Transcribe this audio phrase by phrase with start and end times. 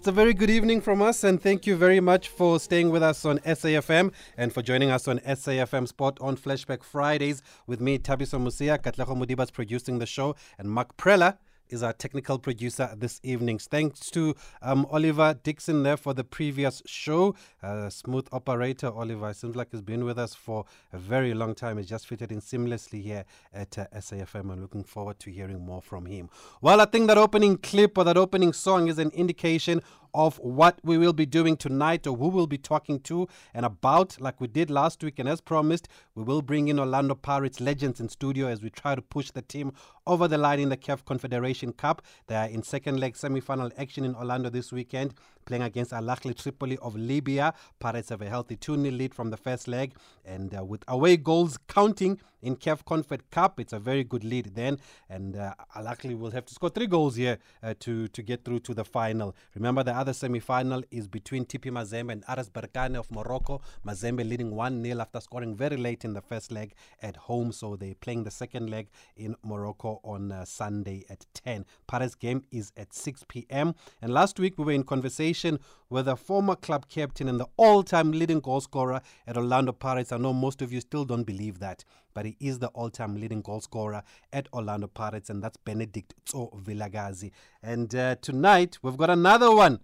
[0.00, 3.02] It's a very good evening from us, and thank you very much for staying with
[3.02, 7.98] us on SAFM and for joining us on SAFM Sport on Flashback Fridays with me,
[7.98, 8.78] Thabiso Mosia.
[8.78, 11.36] Katlego Mudibas producing the show, and Mark Prella
[11.70, 13.58] is our technical producer this evening.
[13.58, 17.34] Thanks to um, Oliver Dixon there for the previous show.
[17.62, 19.32] Uh, smooth operator, Oliver.
[19.32, 21.78] Seems like he's been with us for a very long time.
[21.78, 24.50] He's just fitted in seamlessly here at uh, SAFM.
[24.50, 26.28] I'm looking forward to hearing more from him.
[26.60, 29.82] Well, I think that opening clip or that opening song is an indication
[30.14, 34.20] of what we will be doing tonight or who we'll be talking to and about,
[34.20, 35.18] like we did last week.
[35.18, 38.94] And as promised, we will bring in Orlando Pirates legends in studio as we try
[38.94, 39.72] to push the team
[40.06, 42.02] over the line in the CAF Confederation Cup.
[42.26, 46.04] They are in second leg semi final action in Orlando this weekend playing against Al
[46.04, 47.54] Ahly Tripoli of Libya.
[47.78, 51.16] Pirates have a healthy 2 0 lead from the first leg, and uh, with away
[51.16, 54.78] goals counting in CAF Confed Cup, it's a very good lead then.
[55.08, 58.60] And uh, Ahly will have to score three goals here uh, to, to get through
[58.60, 59.34] to the final.
[59.54, 63.60] Remember, the other semi final is between TP Mazembe and RS Berkane of Morocco.
[63.86, 67.76] Mazembe leading 1 0 after scoring very late in the first leg at home, so
[67.76, 71.64] they're playing the second leg in Morocco on uh, Sunday at 10.
[71.86, 73.74] Paris game is at 6 p.m.
[74.02, 75.58] And last week we were in conversation
[75.90, 80.12] with the former club captain and the all-time leading goal scorer at Orlando Pirates.
[80.12, 83.42] I know most of you still don't believe that, but he is the all-time leading
[83.42, 84.02] goal scorer
[84.32, 87.32] at Orlando Pirates, and that's Benedict Tso Vilakazi.
[87.62, 89.80] And uh, tonight we've got another one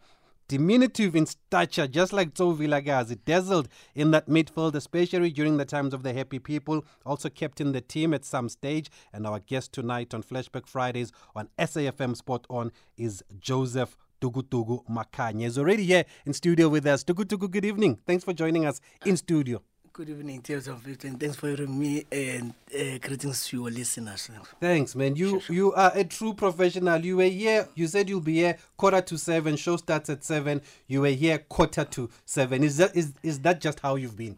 [0.48, 5.92] diminutive in stature, just like Tso Vilakazi, dazzled in that midfield, especially during the times
[5.92, 8.88] of the Happy People, also kept in the team at some stage.
[9.12, 15.42] And our guest tonight on Flashback Fridays on SAFM Sport On is Joseph Tugutugu Makhanya.
[15.44, 17.04] He's already here in studio with us.
[17.04, 17.98] Tugutugu, good evening.
[18.06, 19.62] Thanks for joining us in studio.
[19.92, 21.16] Good evening, Tears of Fifteen.
[21.16, 24.28] Thanks for hearing me and uh, greetings to your listeners.
[24.60, 25.16] Thanks, man.
[25.16, 25.56] You sure.
[25.56, 27.02] you are a true professional.
[27.02, 27.66] You were here.
[27.74, 29.56] You said you'll be here quarter to seven.
[29.56, 30.60] Show starts at seven.
[30.86, 32.62] You were here quarter to seven.
[32.62, 34.36] Is that is is that just how you've been?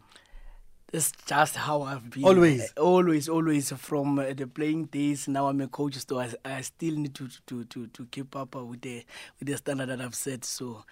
[0.91, 2.23] That's just how I've been.
[2.23, 3.71] Always, uh, always, always.
[3.73, 7.29] From uh, the playing days, now I'm a coach, so I, I still need to
[7.47, 9.05] to to to keep up with the
[9.39, 10.45] with the standard that I've set.
[10.45, 10.83] So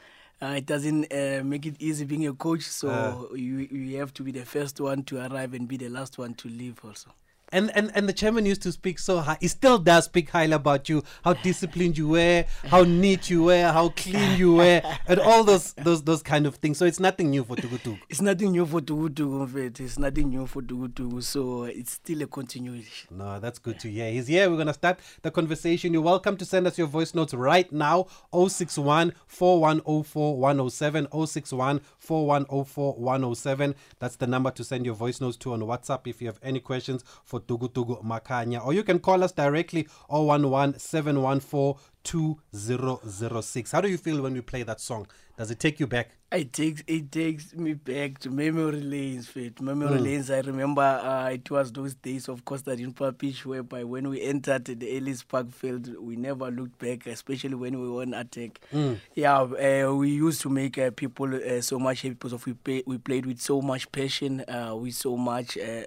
[0.42, 2.64] uh, it doesn't uh, make it easy being a coach.
[2.64, 3.36] So uh.
[3.36, 6.36] you you have to be the first one to arrive and be the last one
[6.36, 7.12] to leave also.
[7.52, 9.38] And, and and the chairman used to speak so high.
[9.40, 13.72] He still does speak highly about you, how disciplined you were, how neat you were,
[13.72, 16.78] how clean you were, and all those those those kind of things.
[16.78, 18.00] So it's nothing new for Tugutugu.
[18.10, 19.80] It's nothing new for Tugutugu.
[19.80, 21.24] It's nothing new for Tugutugu.
[21.24, 23.18] So it's still a continuation.
[23.18, 24.12] No, that's good to hear.
[24.12, 24.50] He's here.
[24.50, 25.94] We're gonna start the conversation.
[25.94, 28.08] You're welcome to send us your voice notes right now.
[28.34, 33.76] 061 4104 107 061 4104 107.
[34.00, 36.60] That's the number to send your voice notes to on WhatsApp if you have any
[36.60, 38.66] questions for for Tugutugu Makhanya.
[38.66, 43.72] Or you can call us directly 011 714 2006.
[43.72, 45.08] How do you feel when we play that song?
[45.38, 46.12] Does it take you back?
[46.30, 49.30] It takes it takes me back to memory lanes.
[49.30, 50.04] Fit memory mm.
[50.04, 50.30] lanes.
[50.30, 54.98] I remember uh, it was those days of Constantine Papic, whereby when we entered the
[54.98, 58.60] Ellis Park field, we never looked back, especially when we were on attack.
[58.74, 59.00] Mm.
[59.16, 62.84] Yeah, uh, we used to make uh, people uh, so much happy because we play,
[62.86, 65.84] we played with so much passion, uh, with so much uh,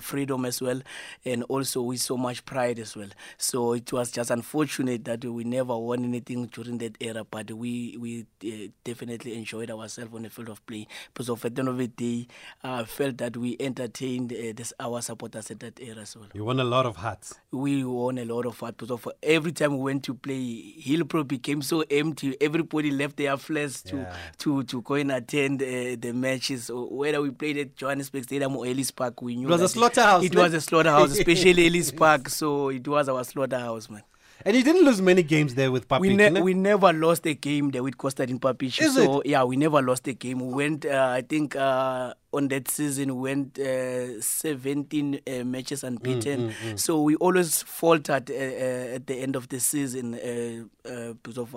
[0.00, 0.80] freedom as well,
[1.24, 3.10] and also with so much pride as well.
[3.38, 7.96] So it was just unfortunate that we never won anything during that era, but we
[7.98, 8.26] we
[8.84, 11.86] definitely enjoyed ourselves on the field of play because of at the end of the
[11.88, 12.26] day,
[12.62, 16.28] I uh, felt that we entertained uh, this, our supporters at that era as well.
[16.34, 17.34] You won a lot of hats.
[17.50, 21.26] We won a lot of hats because of every time we went to play, Hillbrow
[21.26, 22.36] became so empty.
[22.40, 24.16] Everybody left their flats to yeah.
[24.38, 26.64] to to go and attend uh, the matches.
[26.64, 29.68] So whether we played at Johannesburg Stadium or Ellis Park, we knew it was a
[29.68, 30.24] slaughterhouse.
[30.24, 32.28] It, it was a slaughterhouse, especially Ellis Park.
[32.28, 34.02] So it was our slaughterhouse, man.
[34.44, 36.02] And you didn't lose many games there with Papic.
[36.02, 38.78] We, ne- we never lost a game there with Constantine Papic.
[38.80, 39.26] Is so it?
[39.26, 40.40] yeah, we never lost a game.
[40.40, 45.84] We went, uh, I think, uh, on that season we went uh, 17 uh, matches
[45.84, 46.48] unbeaten.
[46.48, 46.78] Mm, mm, mm.
[46.78, 50.12] So we always faltered uh, uh, at the end of the season
[50.82, 51.54] because of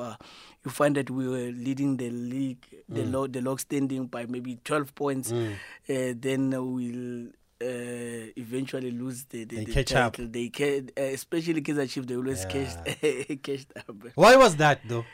[0.63, 3.11] you find that we were leading the league, the mm.
[3.13, 5.31] log, the log standing by maybe 12 points.
[5.31, 6.21] Mm.
[6.21, 7.31] then we'll
[7.61, 10.25] uh, eventually lose the, the, they the catch title.
[10.25, 10.31] up.
[10.31, 12.49] They can, uh, especially Kaizer Chiefs, they always yeah.
[12.49, 13.95] catch, catch up.
[14.15, 15.05] Why was that though?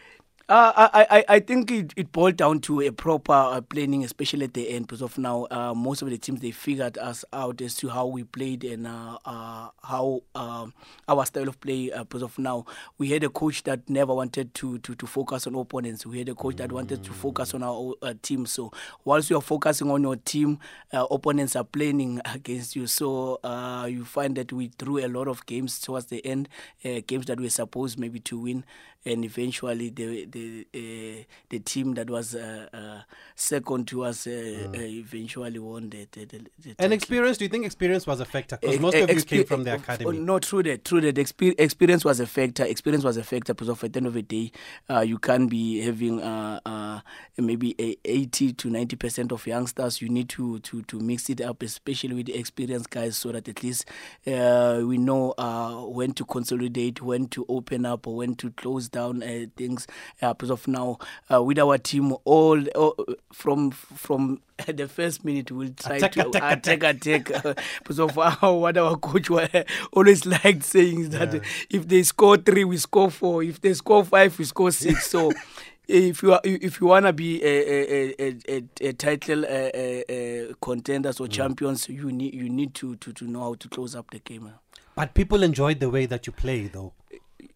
[0.49, 4.43] Uh, I, I, I think it, it boiled down to a proper uh, planning, especially
[4.43, 7.61] at the end, because of now uh, most of the teams they figured us out
[7.61, 10.73] as to how we played and uh, uh, how um,
[11.07, 11.89] our style of play.
[11.97, 12.65] because of now
[12.97, 16.05] we had a coach that never wanted to, to, to focus on opponents.
[16.05, 18.45] We had a coach that wanted to focus on our team.
[18.45, 18.73] So
[19.05, 20.59] whilst you are focusing on your team,
[20.91, 22.85] opponents are planning against you.
[22.87, 23.39] So
[23.87, 26.49] you find that we threw a lot of games towards the end,
[26.83, 28.65] games that we were supposed maybe to win,
[29.05, 33.01] and eventually the the uh, the team that was uh, uh,
[33.35, 34.75] second to us uh, Mm.
[34.77, 36.93] uh, eventually won the, the, the, the And title.
[36.93, 38.57] experience, do you think experience was a factor?
[38.59, 40.17] Because Eh, most eh, of you came from the eh, academy.
[40.19, 41.15] No, true that, true that.
[41.15, 42.63] Expe- experience was a factor.
[42.65, 44.51] Experience was a factor because of at the end of the day,
[44.89, 46.99] uh, you can't be having uh, uh,
[47.37, 50.01] maybe a 80 to 90 percent of youngsters.
[50.01, 53.47] You need to, to, to mix it up, especially with the experienced guys, so that
[53.47, 53.85] at least
[54.27, 58.89] uh, we know uh, when to consolidate, when to open up, or when to close
[58.89, 59.87] down uh, things.
[60.23, 60.97] Uh, because of now,
[61.31, 62.95] uh, with our team, all, all
[63.33, 67.57] from from the first minute, we'll try Attack, to attack, attack, attack.
[67.79, 69.47] because of how, what our coach wa-
[69.93, 71.39] always liked saying is that Yeah.
[71.69, 73.43] if they score three, we score four.
[73.43, 75.07] If they score five, we score six.
[75.09, 75.31] So.
[75.85, 80.53] If you are, if you wanna be a a, a, a, a title uh, uh,
[80.61, 84.09] contenders or champions, you need you need to, to, to know how to close up
[84.11, 84.49] the game.
[84.95, 86.93] But people enjoyed the way that you play, though.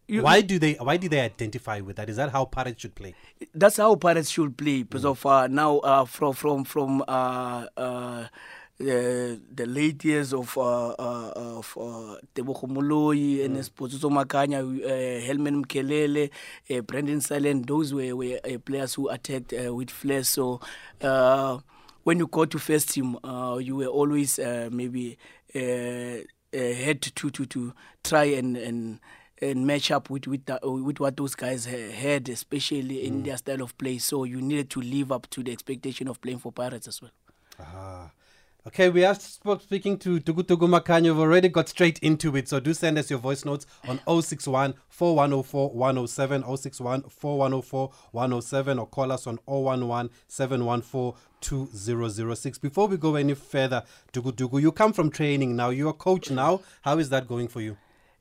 [0.07, 0.73] You- why do they?
[0.75, 2.09] Why do they identify with that?
[2.09, 3.13] Is that how Pirates should play?
[3.53, 8.27] that's how Pirates should play because of uh, now uh, from from from uh, uh,
[8.77, 15.25] the the late years of uh, uh, of uh, Tebogo Moloi and Esposito Makanya, uh,
[15.25, 16.29] Helman Mkhalele,
[16.69, 17.67] uh, Brendan Silent.
[17.67, 20.23] Those were were uh, players who attacked uh, with flair.
[20.23, 20.61] So.
[21.01, 21.59] Uh,
[22.03, 25.17] when you go to first team, uh, you were always uh, maybe
[25.53, 28.99] uh, uh, had to to to try and and
[29.41, 33.61] and match up with with, the, with what those guys had, especially in their style
[33.61, 33.97] of play.
[33.97, 37.11] So you needed to live up to the expectation of playing for Pirates as well.
[37.59, 38.11] Ah.
[38.67, 41.03] Okay, we are sp- speaking to Tugutugu Makhanya.
[41.03, 42.49] We've already got straight into it.
[42.49, 48.85] So do send us your voice notes on 061 4104 107, 061 4104 107, or
[48.87, 52.57] call us on 011 714 2006.
[52.57, 55.69] Before we go any further, Tugutugu, you come from training now.
[55.69, 56.59] You're a coach now.
[56.81, 57.77] How is that going for you?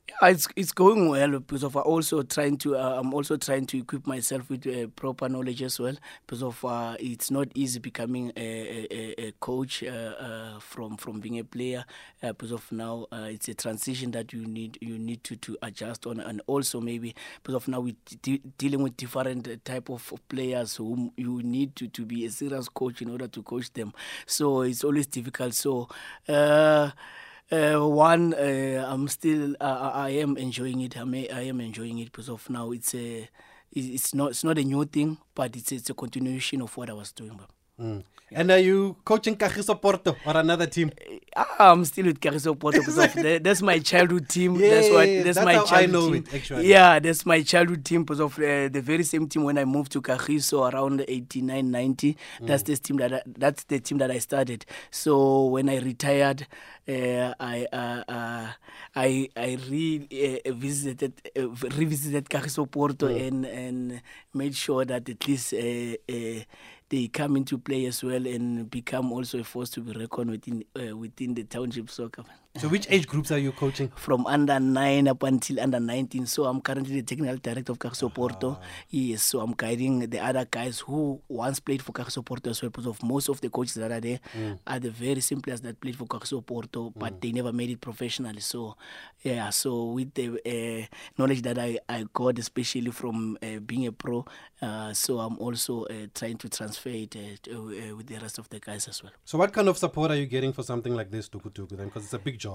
[0.08, 3.79] Yeah, it's it's going well because of also trying to uh, I'm also trying to
[3.79, 8.31] equip myself with uh, proper knowledge as well because of uh, it's not easy becoming
[8.37, 11.85] a, a, a- coach uh, uh, from from being a player
[12.23, 16.06] uh, because of now it's a transition that you need you need to, to adjust
[16.06, 17.12] on and also maybe
[17.43, 21.88] because of now we de- dealing with different type of players whom you need to,
[21.88, 23.93] to be a serious coach in order to coach them.
[24.25, 25.55] So it's always difficult.
[25.55, 25.88] So
[27.53, 30.97] uh, one, uh, I'm still, uh, I I am enjoying it.
[30.97, 33.29] I, may, I am enjoying it because of now it's a,
[33.73, 36.95] it's not, it's not a new thing, but it's, it's a continuation of what I
[36.95, 37.41] was doing.
[37.81, 38.02] Mm.
[38.32, 40.90] And are you coaching Kagiso Porto or another team?
[41.37, 44.58] Ah, I'm still with Kagiso Porto because of that, that's my childhood team.
[44.58, 46.25] that's what that's, that's my childhood know team.
[46.26, 46.67] it, actually.
[46.67, 49.93] Yeah, that's my childhood team because of uh, the very same team when I moved
[49.93, 52.17] to Kagiso around 89, 90.
[52.43, 52.67] That's Mm.
[52.67, 54.67] the team that I, that's the team that I started.
[54.90, 56.49] So when I retired,
[56.88, 58.46] uh, I uh, uh,
[58.96, 63.28] I I re uh, visited uh, revisited Kagiso Porto Mm.
[63.28, 64.02] and and
[64.34, 65.55] made sure that at least.
[66.88, 70.65] They come into play as well and become also a force to be reckoned within
[70.81, 72.23] uh, within the township soccer
[72.58, 73.93] So which age groups are you coaching?
[73.97, 78.12] from under 9 up until under 19 so i'm currently the technical director of Kagiso
[78.12, 78.58] Porto.
[78.91, 82.70] Yes so i'm guiding the other guys who once played for Kagiso Porto as well
[82.70, 84.20] because of most of the coaches that are there
[84.67, 87.81] are the very same players that played for Kagiso Porto but they never made it
[87.81, 88.41] professionally.
[88.41, 88.76] So
[89.23, 90.87] yeah so with the uh,
[91.19, 94.25] knowledge that I, I got especially from uh, being a pro
[94.62, 97.52] uh, so i'm also uh, trying to transfer it uh, to,
[97.92, 99.12] uh, with the rest of the guys as well.
[99.25, 101.87] So what kind of support are you getting for something like this, Tukutuku, then?
[101.87, 102.46] Because it's a big job.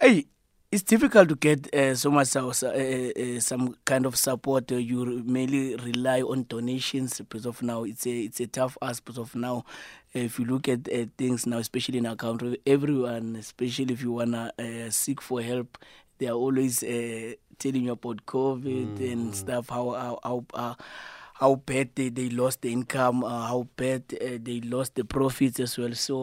[0.00, 0.26] Hey,
[0.70, 4.72] it's difficult to get uh, so much uh, uh, uh, some kind of support.
[4.72, 7.84] Uh, you mainly rely on donations because of now.
[7.84, 9.64] It's a it's a tough ask because of now.
[10.12, 14.12] If you look at uh, things now, especially in our country, everyone, especially if you
[14.12, 15.78] wanna uh, seek for help,
[16.18, 19.68] they are always uh, telling you about COVID and stuff.
[19.68, 20.76] How how how.
[21.44, 25.60] How bad they, they lost the income, uh, how bad uh, they lost the profits
[25.60, 25.92] as well.
[25.92, 26.16] So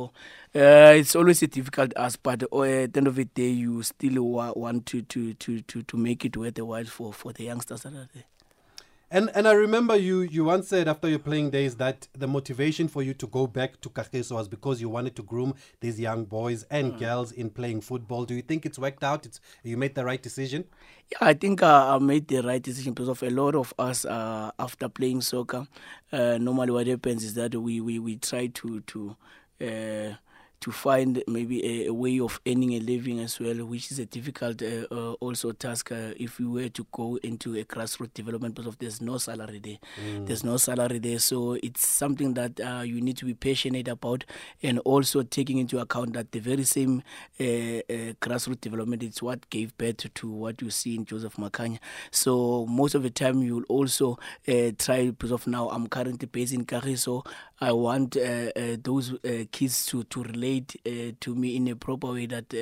[0.56, 3.84] uh, it's always a difficult ask, but uh, at the end of the day, you
[3.84, 7.34] still wa- want to, to, to, to, to make it worth the while for, for
[7.34, 8.24] the youngsters that are there.
[9.14, 12.88] And and I remember you you once said after your playing days that the motivation
[12.88, 16.24] for you to go back to Kagiso was because you wanted to groom these young
[16.24, 18.24] boys and girls in playing football.
[18.24, 19.26] Do you think it's worked out?
[19.26, 20.64] It's you made the right decision?
[21.12, 24.06] Yeah, I think uh, I made the right decision because of a lot of us
[24.06, 25.68] uh, after playing soccer.
[26.10, 29.18] Uh, normally, what happens is that we, we, we try to to
[29.60, 30.16] uh,
[30.62, 34.06] to find maybe a, a, way of earning a living as well, which is a
[34.06, 38.54] difficult uh, uh, also task uh, if you were to go into a grassroots development
[38.54, 39.78] because there's no salary there.
[40.06, 40.28] Mm.
[40.28, 44.24] There's no salary there, so it's something that uh, you need to be passionate about,
[44.62, 47.02] and also taking into account that the very same
[47.40, 51.80] uh, uh, grassroots development is what gave birth to what you see in Joseph Makhanya.
[52.12, 56.54] So most of the time you will also try because of now I'm currently based
[56.54, 57.26] in Kagiso.
[57.62, 58.14] I want
[58.84, 59.14] those
[59.52, 60.76] kids to to relate
[61.20, 62.54] to me in a proper way that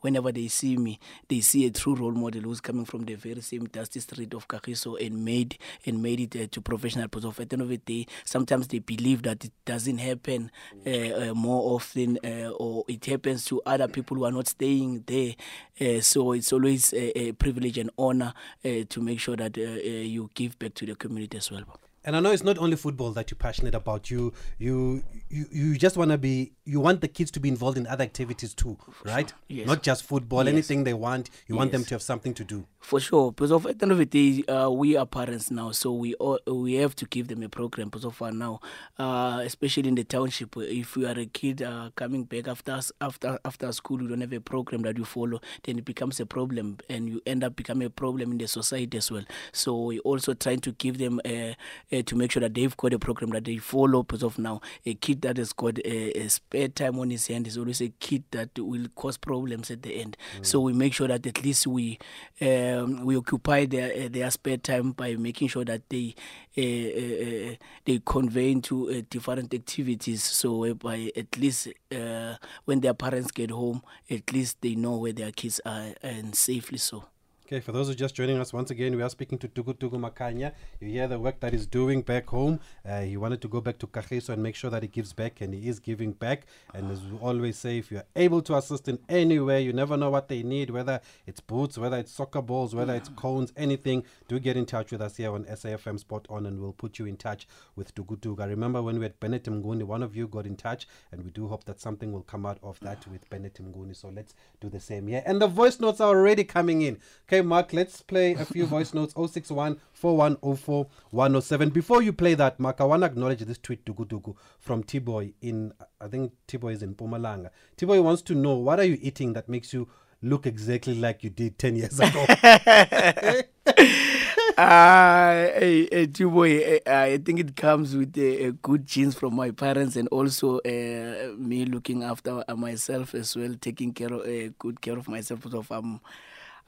[0.00, 3.40] whenever they see me, they see a true role model who's coming from the very
[3.40, 7.48] same dusty street of Kagiso and made and made it uh, to professional because at
[7.48, 10.50] the end of the day, sometimes they believe that it doesn't happen
[10.86, 15.04] uh, uh, more often uh, or it happens to other people who are not staying
[15.06, 15.34] there.
[15.80, 20.30] Uh, so it's always a, a privilege and honor uh, to make sure that you
[20.34, 21.64] give back to the community as well.
[22.04, 24.10] And I know it's not only football that you're passionate about.
[24.10, 27.76] You you you, you just want to be you want the kids to be involved
[27.76, 29.32] in other activities too, right?
[29.48, 29.66] Yes.
[29.66, 30.44] Not just football.
[30.44, 30.52] Yes.
[30.52, 31.58] Anything they want, you yes.
[31.58, 32.66] want them to have something to do.
[32.78, 35.70] For sure, because of, at the end of the day, uh, we are parents now,
[35.70, 37.90] so we all, we have to give them a program.
[37.90, 38.60] Because of far now,
[38.98, 43.38] uh, especially in the township, if you are a kid uh, coming back after after
[43.44, 46.78] after school, you don't have a program that you follow, then it becomes a problem,
[46.88, 49.24] and you end up becoming a problem in the society as well.
[49.52, 51.56] So we also trying to give them a,
[51.92, 54.02] a, to make sure that they've got a program that they follow.
[54.02, 57.46] Because of now, a kid that has got a, a, spare time on his hand
[57.46, 60.16] is always a kid that will cause problems at the end.
[60.38, 60.46] Mm.
[60.46, 61.98] So we make sure that at least we.
[62.40, 66.14] Uh, um, we occupy their uh, their spare time by making sure that they
[66.56, 70.22] uh, uh, uh they convey into uh, different activities.
[70.22, 75.12] So whereby at least uh, when their parents get home, at least they know where
[75.12, 77.04] their kids are and safely so.
[77.52, 79.74] Okay, for those who are just joining us once again, we are speaking to Tugu
[79.74, 80.52] Tugu Makhanya.
[80.78, 82.60] You hear the work that he's doing back home.
[82.88, 85.40] Uh, he wanted to go back to Kagiso and make sure that he gives back,
[85.40, 86.46] and he is giving back.
[86.72, 89.96] And as we always say, if you're able to assist in any way, you never
[89.96, 94.04] know what they need, whether it's boots, whether it's soccer balls, whether it's cones, anything,
[94.28, 97.06] do get in touch with us here on SAFM Sport On, and we'll put you
[97.06, 98.40] in touch with Tugu Tugu.
[98.40, 101.32] I remember when we had Bennett Mnguni, one of you got in touch, and we
[101.32, 103.96] do hope that something will come out of that with Bennett Mnguni.
[103.96, 105.24] So let's do the same here.
[105.26, 107.00] And the voice notes are already coming in.
[107.26, 111.70] Okay, Mark, let's play a few voice notes 061 4104 107.
[111.70, 115.32] Before you play that, Mark, I want to acknowledge this tweet Dugu Dugu from T-Boy
[115.40, 117.50] in, I think T-Boy is in Mpumalanga.
[117.76, 119.88] T-Boy wants to know what are you eating that makes you
[120.22, 122.26] look exactly like you did 10 years ago?
[124.58, 129.50] uh, hey, hey, boy, uh, I think it comes with uh, good genes from my
[129.50, 134.80] parents and also uh, me looking after myself as well, taking care of uh, good
[134.80, 135.46] care of myself.
[135.50, 136.00] So I'm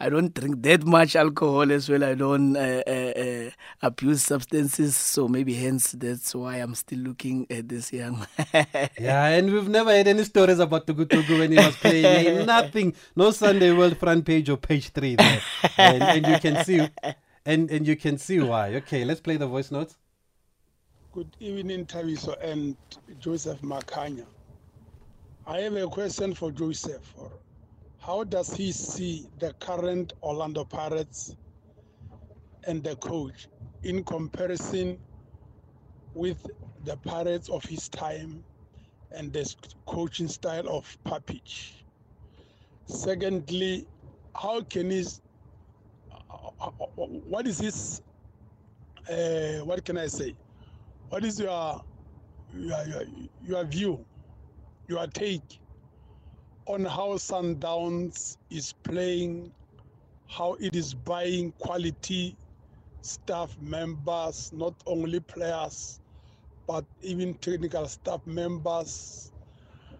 [0.02, 2.02] I don't drink that much alcohol as well.
[2.02, 3.50] I don't uh, uh, uh,
[3.82, 8.26] abuse substances, so maybe hence that's why I'm still looking at this young.
[8.52, 12.46] yeah, and we've never had any stories about Tugu Tugu when he was playing.
[12.54, 15.40] Nothing, no Sunday World front page or page three there,
[15.78, 16.80] and, and you can see,
[17.46, 18.74] and and you can see why.
[18.82, 19.98] Okay, let's play the voice notes.
[21.12, 22.76] Good evening, Taviso and
[23.20, 24.26] Joseph Makhanya.
[25.46, 27.14] I have a question for Joseph.
[28.02, 31.36] How does he see the current Orlando Pirates
[32.64, 33.46] and the coach
[33.84, 34.98] in comparison
[36.12, 36.44] with
[36.84, 38.42] the Pirates of his time
[39.12, 39.54] and the
[39.86, 41.42] coaching style of Papic?
[42.86, 43.86] Secondly,
[44.34, 45.04] how can he,
[47.06, 48.02] what is his,
[49.08, 50.34] uh, what can I say?
[51.08, 51.80] What is your,
[52.52, 53.02] your, your,
[53.44, 54.04] your view,
[54.88, 55.60] your take
[56.66, 59.52] on how Sundowns is playing,
[60.28, 62.36] how it is buying quality
[63.00, 66.00] staff members, not only players,
[66.66, 69.32] but even technical staff members,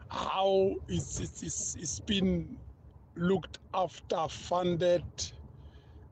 [0.09, 2.57] how it's, it's, it's, been
[3.17, 5.05] looked after, funded,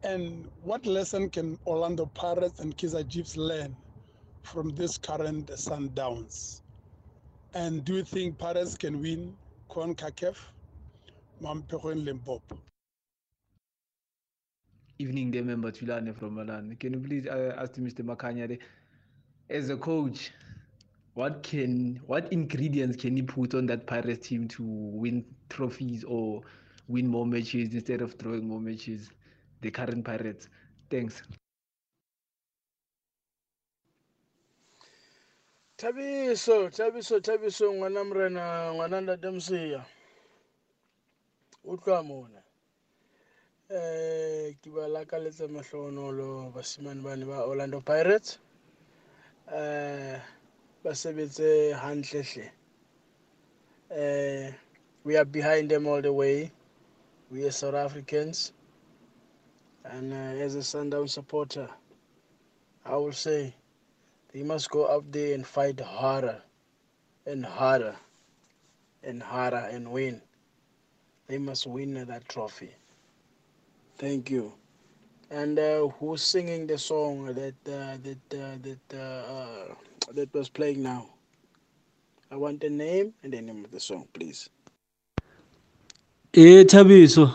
[0.03, 3.77] and what lesson can Orlando Pirates and Kaizer Chiefs learn
[4.43, 6.63] from this current Sundowns?
[7.55, 9.37] And do you think Pirates can win
[9.71, 10.37] CONCACAF,
[11.41, 12.59] Limpopo.
[14.99, 16.77] Evening day member Tulane from Milan.
[16.81, 18.03] Can you please uh, ask Mr.
[18.05, 18.59] Makhanya,
[19.49, 20.33] as a coach,
[21.15, 26.43] what can what ingredients can he put on that Pirates team to win trophies or
[26.89, 29.09] win more matches instead of throwing more matches?
[29.61, 30.49] The current Pirates.
[30.91, 31.23] Thanks.
[35.81, 38.45] Thabiso thabiso thabiso ngwana morena
[38.75, 39.83] ngwana ntate moseya
[41.65, 42.41] utlwa mona
[43.71, 48.39] um ke ba lakaletse mahlohonolo basimane bane ba orlando pirates
[49.49, 50.21] um
[50.85, 52.47] ba sebetse hantlehle
[53.91, 54.53] Uh,
[55.03, 56.53] we are behind them all the way.
[57.29, 58.53] We are South Africans.
[59.85, 61.69] And uh, as a Sundown supporter,
[62.87, 63.53] I will say
[64.33, 66.43] they must go up there and fight harder
[67.27, 67.97] and harder
[69.03, 70.23] and harder and win.
[71.29, 72.71] They must win that trophy.
[73.99, 74.53] Thank you.
[75.31, 79.75] And uh, who's singing the song that uh, that uh, that uh, uh,
[80.13, 81.07] that was playing now?
[82.31, 84.49] I want the name and the name of the song, please.
[86.35, 87.35] Eh Thabiso.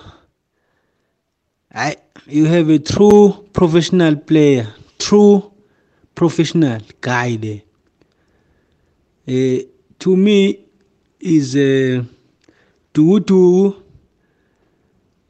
[1.73, 1.97] I
[2.27, 4.67] you have a true professional player,
[4.99, 5.51] true
[6.15, 7.61] professional there.
[9.27, 9.63] Eh
[9.99, 10.59] to me
[11.19, 12.03] is uh,
[12.93, 13.73] Tutu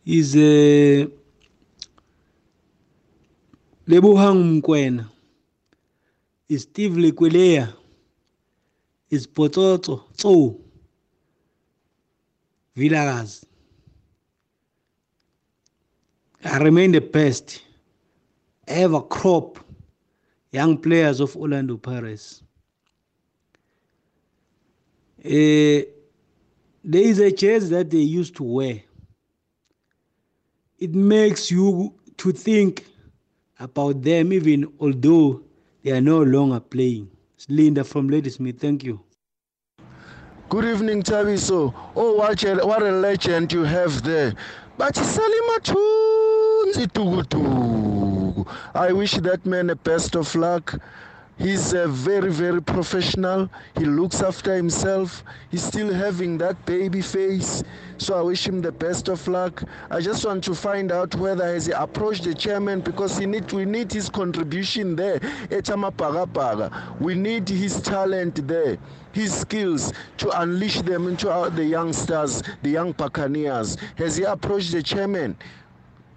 [0.06, 1.08] is uh,
[3.88, 4.62] Lebohang
[6.50, 7.74] is Steve Lekoelea
[9.10, 10.60] is Pototo Tso
[12.76, 13.46] Vilakazi.
[16.44, 17.62] I remain the best
[18.68, 19.65] ever crop
[20.56, 22.42] young players of Orlando Pirates.
[25.24, 25.84] Uh,
[26.84, 28.82] there is a jersey that they used to wear.
[30.80, 32.86] It makes you to think
[33.60, 35.42] about them, even although
[35.84, 37.10] they are no longer playing.
[37.36, 38.60] It's Linda from Ladysmith.
[38.60, 39.02] Thank you.
[40.48, 41.74] Good evening, Thabiso.
[41.96, 44.34] Oh, what a, what a legend you have there.
[44.78, 46.88] But Salima Tunzi
[48.74, 50.80] I wish that man the best of luck.
[51.38, 53.50] He's uh, very, very professional.
[53.78, 55.22] He looks after himself.
[55.52, 57.62] He's still having that baby face.
[57.98, 59.64] So I wish him the best of luck.
[59.92, 63.52] I just want to find out whether has he approached the chairman because he need
[63.52, 65.20] we need his contribution there.
[67.00, 68.78] We need his talent there,
[69.12, 73.76] his skills to unleash them into our, the youngsters, the young Buccaneers.
[73.98, 75.36] Has he approached the chairman?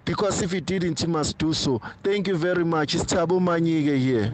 [0.09, 1.79] Because if he didn't, he must do so.
[2.03, 2.95] Thank you very much.
[2.95, 4.33] It's Tabu Manyige here.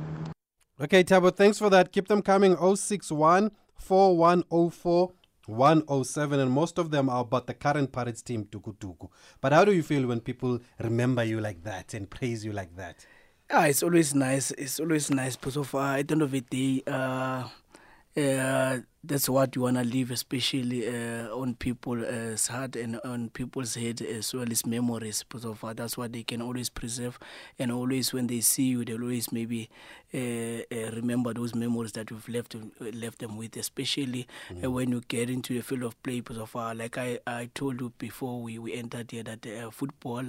[0.80, 1.92] Okay, Tabo, thanks for that.
[1.92, 5.12] Keep them coming 061 4104
[5.48, 9.10] 107, and most of them are about the current Pirates team, Tuku Tuku.
[9.42, 12.74] But how do you feel when people remember you like that and praise you like
[12.78, 13.06] that?
[13.52, 14.52] Yeah, it's always nice.
[14.52, 17.50] It's always nice because of uh, at the end of the day, uh,
[18.18, 23.76] uh, that's what you want to leave, especially uh, on people's heart and on people's
[23.76, 25.24] head as well as memories.
[25.34, 27.20] Of uh, that's what they can always preserve,
[27.60, 30.05] and always when they see you, they'll always maybe uh, uh,
[30.72, 33.58] remember those memories that we've left left them with.
[33.58, 34.72] Especially mm.
[34.72, 36.20] when you get into the field of play.
[36.22, 39.70] Because of uh, like I, I told you before we, we entered here that uh,
[39.72, 40.24] football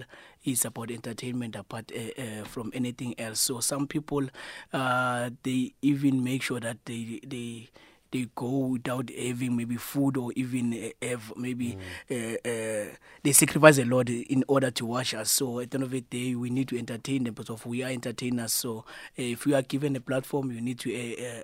[0.45, 3.41] is about entertainment apart uh, uh, from anything else.
[3.41, 4.29] So some people
[4.73, 7.69] uh, they even make sure that they they
[8.13, 11.77] they go without having maybe food or even uh, have maybe
[12.09, 12.37] mm.
[12.45, 15.31] uh, uh, they sacrifice a lot in order to watch us.
[15.31, 17.91] So at the end of the day, we need to entertain them because we are
[17.91, 18.53] entertainers.
[18.53, 18.85] So
[19.17, 20.95] if you are given a platform, you need to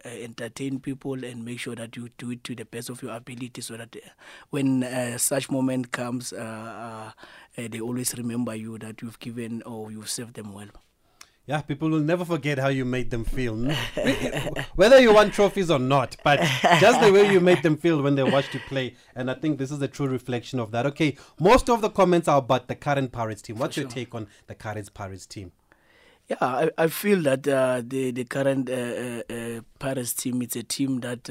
[0.05, 3.61] entertain people and make sure that you do it to the best of your ability,
[3.61, 3.97] so that
[4.51, 4.85] when
[5.19, 7.13] such moment comes, uh,
[7.59, 10.69] uh, they always remember you that you've given or you've served them well.
[11.45, 13.57] Yeah, people will never forget how you made them feel.
[14.77, 16.41] Whether you won trophies or not, but
[16.79, 18.95] just the way you made them feel when they watched you play.
[19.17, 20.87] And I think this is a true reflection of that.
[20.87, 23.57] Okay, most of the comments are about the current Pirates team.
[23.59, 23.83] What's sure.
[23.83, 25.51] your take on the current Pirates team?
[26.29, 30.55] Yeah, I, I feel that uh, the the current uh, uh, uh Pirates team it's
[30.55, 31.29] a team that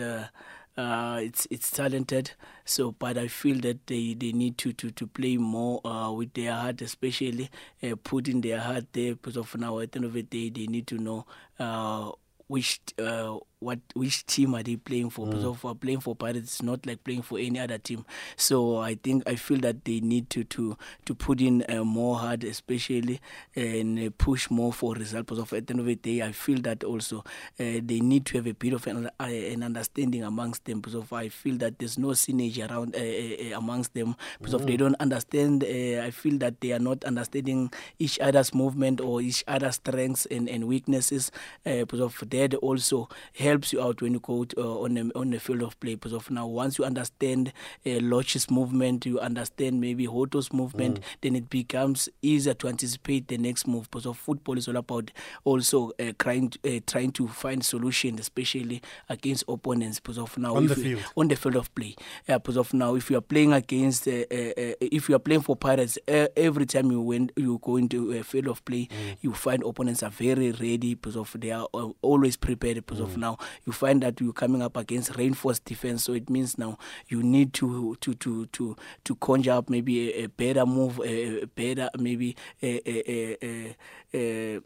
[0.77, 2.31] uh, it's it's talented.
[2.65, 6.33] So, but I feel that they, they need to, to, to play more uh, with
[6.33, 7.49] their heart, especially
[7.83, 9.15] uh, putting their heart there.
[9.15, 11.25] Because of now, at the end of the day, they need to know
[11.59, 12.11] uh,
[12.47, 15.27] which uh, what which team are they playing for?
[15.27, 15.41] Mm.
[15.41, 18.05] So for playing for Pirates, it's not like playing for any other team.
[18.35, 22.17] So I think I feel that they need to to to put in uh, more
[22.17, 23.21] hard, especially
[23.55, 25.25] and uh, push more for results.
[25.27, 27.19] Because of at the end of the day, I feel that also
[27.59, 30.81] uh, they need to have a bit of an, uh, an understanding amongst them.
[30.81, 34.15] Because of I feel that there's no synergy around uh, amongst them.
[34.39, 34.61] Because mm.
[34.61, 35.63] of they don't understand.
[35.63, 40.49] I feel that they are not understanding each other's movement or each other's strengths and,
[40.49, 41.31] and weaknesses.
[41.63, 43.07] because of that also
[43.51, 45.95] helps you out when you go to, uh, on a, on the field of play.
[45.95, 47.51] Because of now, once you understand
[47.85, 51.03] uh, Lorch's movement, you understand maybe Hotto's movement, mm.
[51.21, 53.89] then it becomes easier to anticipate the next move.
[53.91, 55.11] Because of football is all about
[55.43, 59.99] also uh, trying uh, trying to find solutions, especially against opponents.
[59.99, 61.95] Because of now, on the field, on the field of play.
[62.27, 65.19] Uh, because of now, if you are playing against, uh, uh, uh, if you are
[65.19, 68.87] playing for Pirates, uh, every time you went, you go into a field of play,
[68.87, 69.17] mm.
[69.21, 71.65] you find opponents are very ready because of they are
[72.01, 73.03] always prepared because mm.
[73.03, 76.03] of now you find that you're coming up against reinforced defense.
[76.03, 76.77] So it means now
[77.07, 81.43] you need to to to to to conjure up maybe a, a better move, a,
[81.43, 83.75] a better maybe a,
[84.13, 84.61] a,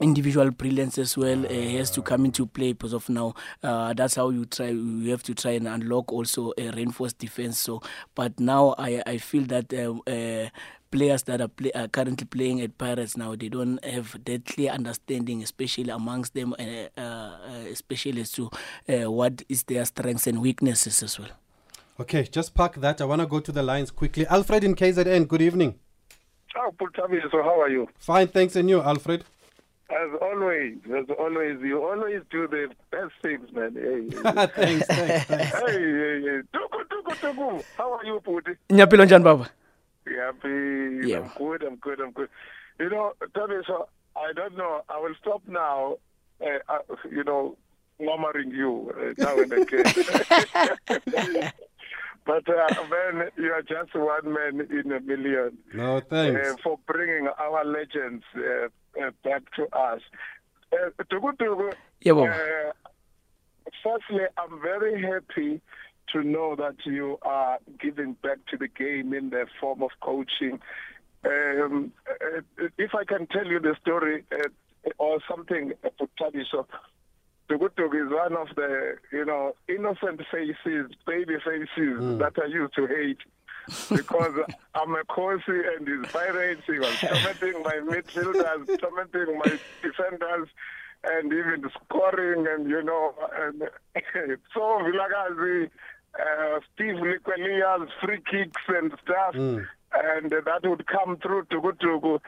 [0.00, 4.14] individual brilliance as well uh, has to come into play because of now uh, that's
[4.14, 7.82] how you try you have to try and unlock also a reinforced defense so
[8.14, 10.48] but now i i feel that uh, uh,
[10.90, 14.70] players that are, play, are currently playing at Pirates now they don't have that clear
[14.72, 17.30] understanding especially amongst them uh, uh,
[17.70, 18.50] especially as to
[18.88, 21.28] uh, what is their strengths and weaknesses as well
[22.00, 25.26] okay just park that i want to go to the lines quickly alfred in kzn
[25.28, 25.74] good evening
[26.56, 27.88] Oh, Putabi, so how are you?
[27.98, 29.24] fine thanks and you alfred
[29.90, 33.72] As always, as always, you always do the best things, man.
[33.74, 34.00] Hey,
[34.58, 35.50] thanks, thanks, thanks.
[35.60, 36.40] hey, hey, hey.
[36.54, 37.64] Tuku, tuku, tuku.
[37.78, 38.52] How are you, Puti?
[38.70, 39.24] nyaphilo njani
[40.16, 41.08] baba Happy.
[41.08, 41.18] Yeah.
[41.20, 42.28] I'm good, I'm good, I'm good.
[42.78, 44.82] You know, Tabi, so I don't know.
[44.88, 45.96] I will stop now,
[46.40, 46.78] uh, uh,
[47.10, 47.56] you know,
[48.00, 49.84] murmuring you uh, now and again.
[52.26, 55.58] but, uh, man, you are just one man in a million.
[55.74, 58.68] no thanks uh, for bringing our legends uh,
[59.02, 60.00] uh, back to us.
[60.72, 62.30] Uh, Tugu Tugu, Yeah, Baba.
[62.30, 62.72] uh,
[63.82, 65.60] firstly, I'm very happy
[66.12, 70.60] to know that you are giving back to the game in the form of coaching.
[71.24, 72.40] Um, uh,
[72.78, 74.48] if I can tell you the story uh,
[74.98, 76.66] or something, uh, Putabiso,
[77.50, 82.86] Tugutug is one of the, you know, innocent faces, baby faces that I used to
[82.86, 83.18] hate
[83.94, 84.32] because
[84.74, 86.62] I'm a Kosi and his pirates.
[86.66, 90.48] He was tormenting my midfielders, tormenting my defenders,
[91.04, 93.62] and even scoring and, you know, and
[94.54, 95.70] so Vilakazi,
[96.18, 102.20] uh, Steve Lekoelea's free kicks and stuff, and that would come through Tugutugu.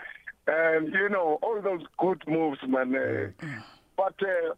[0.47, 2.95] And, you know, all those good moves, man.
[2.95, 3.31] Uh,
[3.97, 4.55] But uh,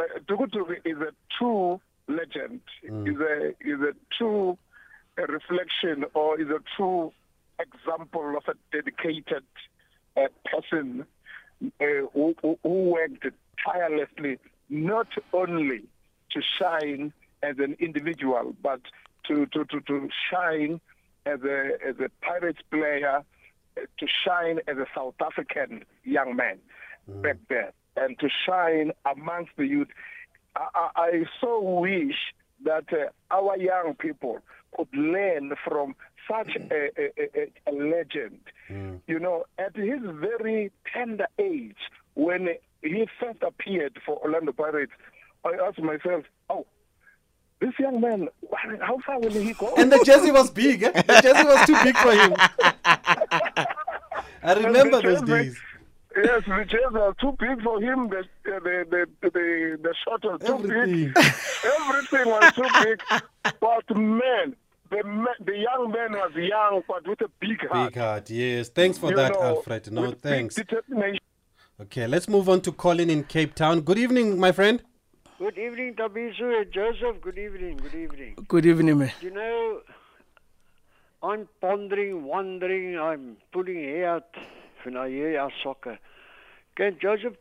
[0.00, 4.58] uh, Tugutugu is a true legend, is a is a true
[5.18, 7.12] uh, reflection or is a true
[7.60, 9.44] example of a dedicated
[10.16, 11.06] uh, person
[11.80, 13.26] uh, who, who who worked
[13.64, 14.38] tirelessly
[14.70, 15.82] not only
[16.32, 18.80] to shine as an individual, but
[19.26, 20.80] to, to, to, to shine
[21.26, 23.22] as a, as a Pirates player,
[23.76, 26.58] to shine as a South African young man
[27.10, 27.22] mm.
[27.22, 29.88] back there, and to shine amongst the youth.
[30.56, 32.16] I, I, I so wish
[32.64, 34.38] that uh, our young people
[34.76, 35.94] could learn from
[36.28, 36.72] such mm.
[36.72, 38.40] a, a, a, a legend.
[38.70, 39.00] Mm.
[39.06, 41.76] You know, at his very tender age,
[42.14, 42.48] when
[42.82, 44.92] he first appeared for Orlando Pirates,
[45.44, 46.24] I asked myself,
[47.60, 48.28] this young man,
[48.80, 49.74] how far will he go?
[49.76, 50.90] and the jersey was big eh?
[51.02, 52.34] the jersey was too big for him
[54.42, 55.58] i remember those days
[56.16, 58.08] Yes, the chairs are too big for him.
[58.08, 61.12] The the the the, the shot was too Everything.
[61.12, 61.16] big.
[61.16, 62.98] Everything was too big.
[63.60, 64.56] But man,
[64.90, 65.02] the
[65.44, 67.92] the young man was young, but with a big heart.
[67.92, 70.58] big heart yes thanks for You that know, alfred no thanks
[71.80, 74.82] okay let's move on to colin in cape town good evening my friend
[75.38, 77.20] Good evening, Tabisu and Joseph.
[77.22, 77.76] Good evening.
[77.76, 78.34] Good evening.
[78.48, 79.80] good evening man You know,
[81.22, 84.34] I'm pondering, wondering, I'm pulling hair out
[84.82, 85.98] when I hear our soccer.
[86.76, 87.34] Can Joseph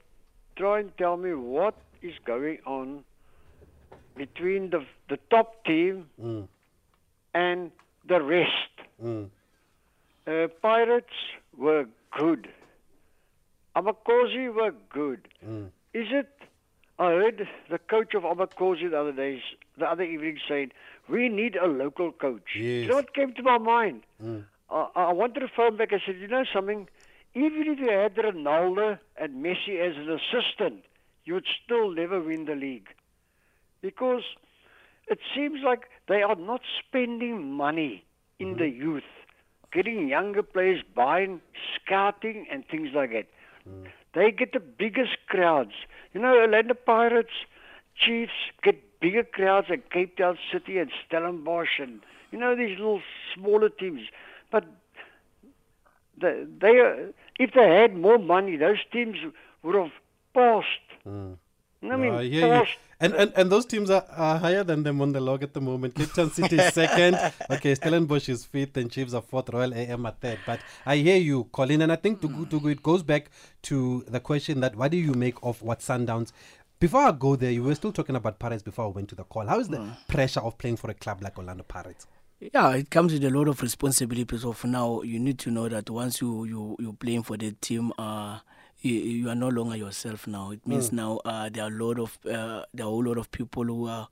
[0.58, 3.04] try and tell me what is going on
[4.16, 6.48] between the the top team Mm.
[7.34, 7.72] and
[8.14, 8.86] the rest?
[9.04, 9.30] Mm.
[10.28, 11.20] Uh, Pirates
[11.66, 11.86] were
[12.20, 12.48] good.
[13.76, 15.28] Amakhosi were good.
[15.46, 15.68] Mm.
[15.94, 16.30] Is it?
[17.00, 19.42] I heard the coach of Amakhosi the other day,
[19.78, 20.72] the other evening saying,
[21.08, 24.04] "We need a local coach." You know what came to my mind?
[24.24, 24.46] Mm.
[24.70, 25.94] I, I wanted to phone back.
[25.94, 26.88] I said, "You know something?
[27.36, 30.84] Even if you had Ronaldo and Messi as an assistant,
[31.24, 32.88] you would still never win the league
[33.82, 34.24] because
[35.08, 38.06] it seems like they are not spending money
[38.40, 39.04] in the youth,
[39.72, 41.42] getting younger players, buying,
[41.76, 43.28] scouting, and things like that.
[44.14, 45.74] They get the biggest crowds.
[46.14, 47.34] You know, Orlando Pirates,
[47.96, 48.32] Chiefs
[48.64, 53.02] get bigger crowds than Cape Town City and Stellenbosch, and you know these little
[53.34, 54.02] smaller teams.
[54.52, 54.66] But
[56.20, 59.18] they, they if they had more money, those teams
[59.64, 59.92] would have
[60.34, 60.68] passed.
[61.04, 61.34] Hmm.
[61.92, 62.66] I mean, I hear you.
[63.00, 65.62] And, and and those teams are, are higher than them on the log at the
[65.62, 65.94] moment.
[65.94, 67.16] Cape Town City is second.
[67.52, 69.50] Okay, Stellenbosch is fifth, and Chiefs are fourth.
[69.50, 70.40] Royal AM are third.
[70.48, 73.30] But I hear you, Colin, and I think to go to go, it goes back
[73.64, 76.32] to the question that what do you make of what Sundowns?
[76.80, 79.24] Before I go there, you were still talking about Pirates before I went to the
[79.24, 79.46] call.
[79.46, 82.08] How is the pressure of playing for a club like Orlando Pirates?
[82.40, 84.38] Yeah, it comes with a lot of responsibility.
[84.38, 87.52] So for now, you need to know that once you you you're playing for the
[87.54, 88.40] team, uh,
[88.82, 90.52] you, you are no longer yourself now.
[90.52, 90.94] It means Mm.
[90.94, 93.64] now uh, there are a lot of uh, there are a whole lot of people
[93.66, 94.08] who are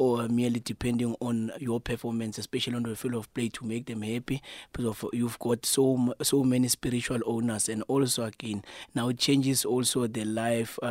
[0.00, 4.00] or merely depending on your performance, especially on the field of play, to make them
[4.00, 4.42] happy.
[4.72, 9.66] Because of you've got so so many spiritual owners, and also again now it changes
[9.66, 10.86] also the life, uh,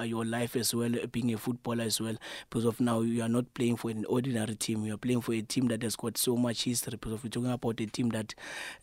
[0.00, 2.16] uh, your life as well, being a footballer as well.
[2.50, 5.32] Because of now you are not playing for an ordinary team, you are playing for
[5.32, 6.98] a team that has got so much history.
[7.00, 8.34] Because of we're talking about a team that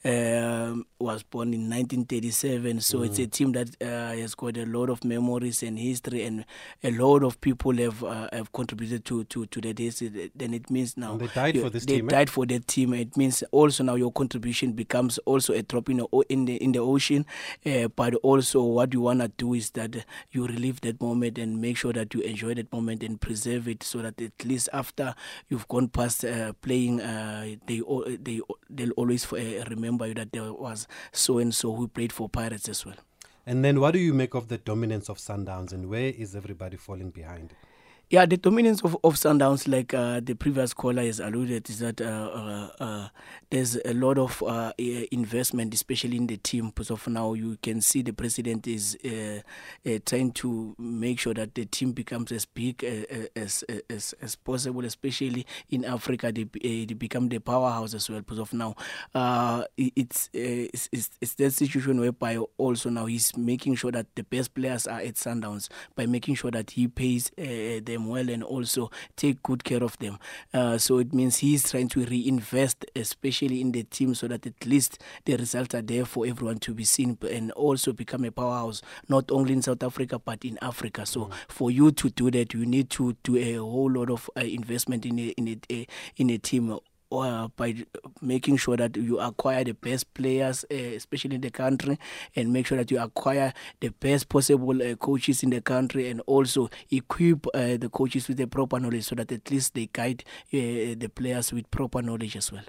[0.04, 4.90] um, was born in 1937, so it's a team that uh, has got a lot
[4.90, 6.46] of memories and history, and
[6.84, 10.32] a lot of people have uh, have contributed to to to that.
[10.36, 12.12] Then it means now And they died you- for this they team, eh?
[12.12, 12.94] died for that team.
[12.94, 16.72] It means also now your contribution becomes also a drop in the in the in
[16.72, 17.26] the ocean.
[17.66, 21.78] Uh, but also what you wanna do is that you relive that moment and make
[21.78, 25.14] sure that you enjoy that moment and preserve it, so that at least after
[25.50, 27.82] you've gone past uh, playing, uh, they
[28.22, 32.30] they they'll always uh, remember you that there was so and so who played for
[32.30, 32.96] Pirates as well.
[33.46, 36.76] And then what do you make of the dominance of Sundowns and where is everybody
[36.76, 37.54] falling behind?
[38.10, 42.00] Yeah, the dominance of, of Sundowns, like uh, the previous caller has alluded, is that
[42.00, 43.08] uh, uh, uh,
[43.50, 44.72] there's a lot of uh,
[45.12, 46.68] investment, especially in the team.
[46.68, 49.42] Because of now, you can see the president is uh,
[50.06, 52.82] trying to make sure that the team becomes as big
[53.36, 56.32] as, as as possible, especially in Africa.
[56.32, 58.22] They, they become the powerhouse as well.
[58.22, 58.74] Because of now,
[59.76, 64.54] it's, it's it's it's that situation whereby also now he's making sure that the best
[64.54, 68.90] players are at Sundowns by making sure that he pays uh, them well and also
[69.16, 70.20] take good care of them.
[70.54, 74.66] Uh, so it means he's trying to reinvest, especially in the team, so that at
[74.66, 78.82] least the results are there for everyone to be seen and also become a powerhouse,
[79.10, 81.06] not only in South Africa but in Africa.
[81.06, 84.42] So for you to do that, you need to do a whole lot of uh,
[84.42, 86.78] investment in a, in a, a in a team
[87.12, 87.76] uh, by
[88.22, 91.98] making sure that you acquire the best players, uh, especially in the country,
[92.36, 96.22] and make sure that you acquire the best possible uh, coaches in the country, and
[96.26, 100.24] also equip uh, the coaches with the proper knowledge so that at least they guide
[100.54, 102.64] uh, the players with proper knowledge as well.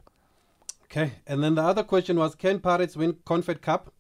[0.84, 1.12] Okay.
[1.26, 3.92] And then the other question was can Pirates win Confed Cup?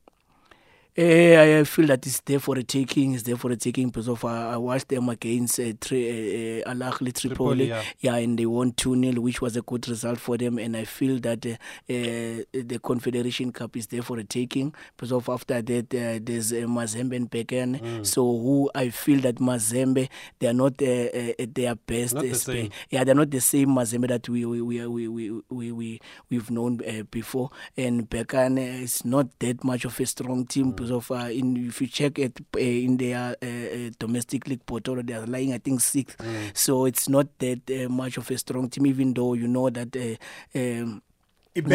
[0.98, 3.14] Uh, I feel that it's there for the taking.
[3.14, 6.68] It's there for the taking because of uh, I watched them against uh, tri- uh,
[6.68, 8.16] uh, Al Ahly Tripoli, Tripoli, yeah.
[8.16, 10.58] and they won 2 0, which was a good result for them.
[10.58, 15.12] And I feel that uh, uh, the Confederation Cup is there for the taking because
[15.12, 17.80] of after that uh, there's uh, Mazembe and Berkane.
[17.80, 18.04] Mm.
[18.04, 20.08] So who I feel that Mazembe
[20.40, 22.14] they are not uh, uh, at their best.
[22.14, 22.70] Not the same.
[22.90, 26.50] yeah, they're not the same Mazembe that we we we we we, we, we we've
[26.50, 27.50] known uh, before.
[27.76, 31.68] And Berkane uh, is not that much of a strong team because of uh, in
[31.68, 35.58] if you check it uh, in their uh, domestic league portal, they are lying I
[35.58, 36.16] think sixth.
[36.54, 39.94] So it's not that uh, much of a strong team, even though you know that.
[39.96, 40.16] Uh,
[40.58, 41.02] um,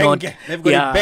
[0.02, 0.24] got
[0.64, 0.94] yeah,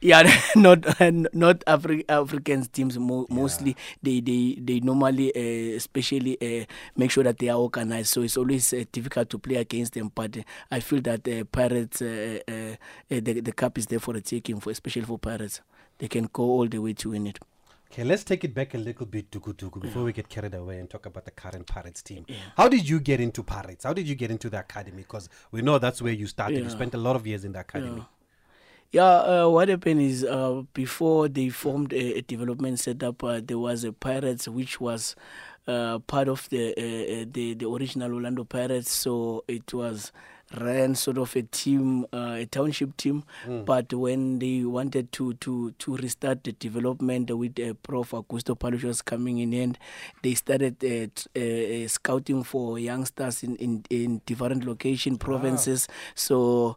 [0.00, 0.22] yeah,
[0.56, 0.84] not
[1.34, 2.98] not Afri- African teams.
[2.98, 6.64] Mo- mostly they they they normally, uh, especially uh,
[6.96, 8.08] make sure that they are organized.
[8.08, 10.10] So it's always uh, difficult to play against them.
[10.14, 12.74] But uh, I feel that uh, Pirates, uh, uh, uh,
[13.08, 15.60] the the cup is there for the taking, for especially for Pirates.
[15.98, 17.38] They can go all the way to win it.
[17.94, 20.80] Okay, let's take it back a little bit, Tuku Tuku, before we get carried away
[20.80, 22.26] and talk about the current Pirates team.
[22.56, 23.84] How did you get into Pirates?
[23.84, 25.02] How did you get into the academy?
[25.02, 26.64] Because we know that's where you started.
[26.64, 28.04] You spent a lot of years in the academy.
[28.90, 33.58] Yeah, uh, what happened is uh, before they formed a, a development setup, uh, there
[33.58, 35.14] was a Pirates which was
[35.68, 38.90] uh, part of the, uh, uh, the the original Orlando Pirates.
[38.90, 40.10] So it was
[40.60, 43.24] ran sort of a team, uh, a township team.
[43.64, 49.02] But when they wanted to to to restart the development with uh, Prof Augusto Palacios
[49.02, 49.78] coming in, and
[50.22, 55.88] they started uh, uh, uh, scouting for youngsters in in, in different location provinces.
[56.14, 56.76] So.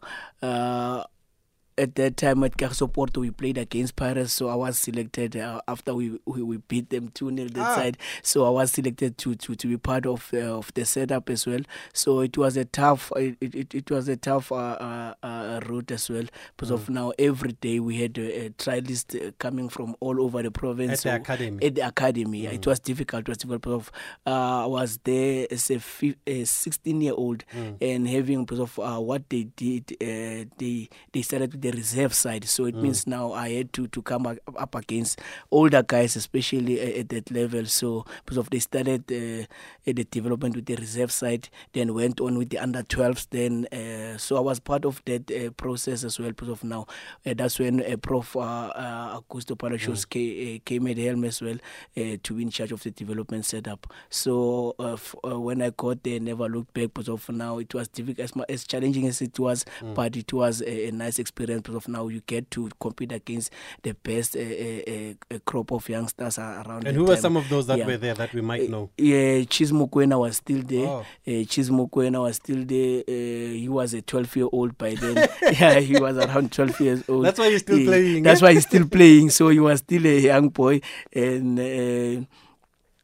[1.78, 5.60] At that time at Kagiso Porto, we played against Paris, so I was selected uh,
[5.68, 7.74] after we, we we beat them 2 0 that Ah.
[7.76, 7.98] side.
[8.22, 11.46] So I was selected to to, to be part of uh, of the setup as
[11.46, 11.60] well.
[11.92, 15.90] So it was a tough it it, it was a tough uh, uh, uh, route
[15.92, 16.24] as well
[16.56, 20.42] because of now every day we had a, a trialist uh, coming from all over
[20.42, 21.06] the province.
[21.06, 21.66] At the academy.
[21.66, 22.50] At the academy, yeah.
[22.50, 23.20] it was difficult.
[23.22, 23.92] It was difficult because of,
[24.26, 27.44] uh, I was there as a, fif- a 16 year old
[27.80, 32.14] and having because of uh, what they did, uh, they they started with the reserve
[32.14, 32.44] side.
[32.44, 37.00] So it means now I had to to come up, against older guys, especially uh,
[37.00, 37.64] at that level.
[37.66, 39.46] So because of they started uh,
[39.84, 43.26] the development with the reserve side, then went on with the under 12s.
[43.30, 46.28] Then uh, so I was part of that uh, process as well.
[46.30, 46.86] Because of now,
[47.26, 51.40] uh, that's when uh, Prof uh, Augusto Palacios ca- uh, came at the helm as
[51.40, 51.56] well
[51.96, 53.92] uh, to be in charge of the development setup.
[54.10, 56.88] So uh, f- uh, when I got there, never looked back.
[56.94, 60.60] Because of now, it was difficult as, as challenging as it was, but it was
[60.62, 65.38] a, a nice experience of now you get to compete against the best uh, uh,
[65.44, 66.86] crop of youngsters around.
[66.86, 67.86] And who were some of those that Yeah.
[67.86, 68.90] were there that we might know?
[68.96, 70.86] Yeah, Chis Mokoena was still there.
[70.86, 71.04] Oh.
[71.26, 73.02] Uh, Chis was still there.
[73.06, 75.28] He was a 12 year old by then.
[75.42, 77.24] yeah, he was around 12 years old.
[77.24, 78.44] That's why he's still playing, That's eh?
[78.46, 79.30] why he's still playing.
[79.30, 80.80] So he was still a young boy.
[81.12, 82.26] And uh,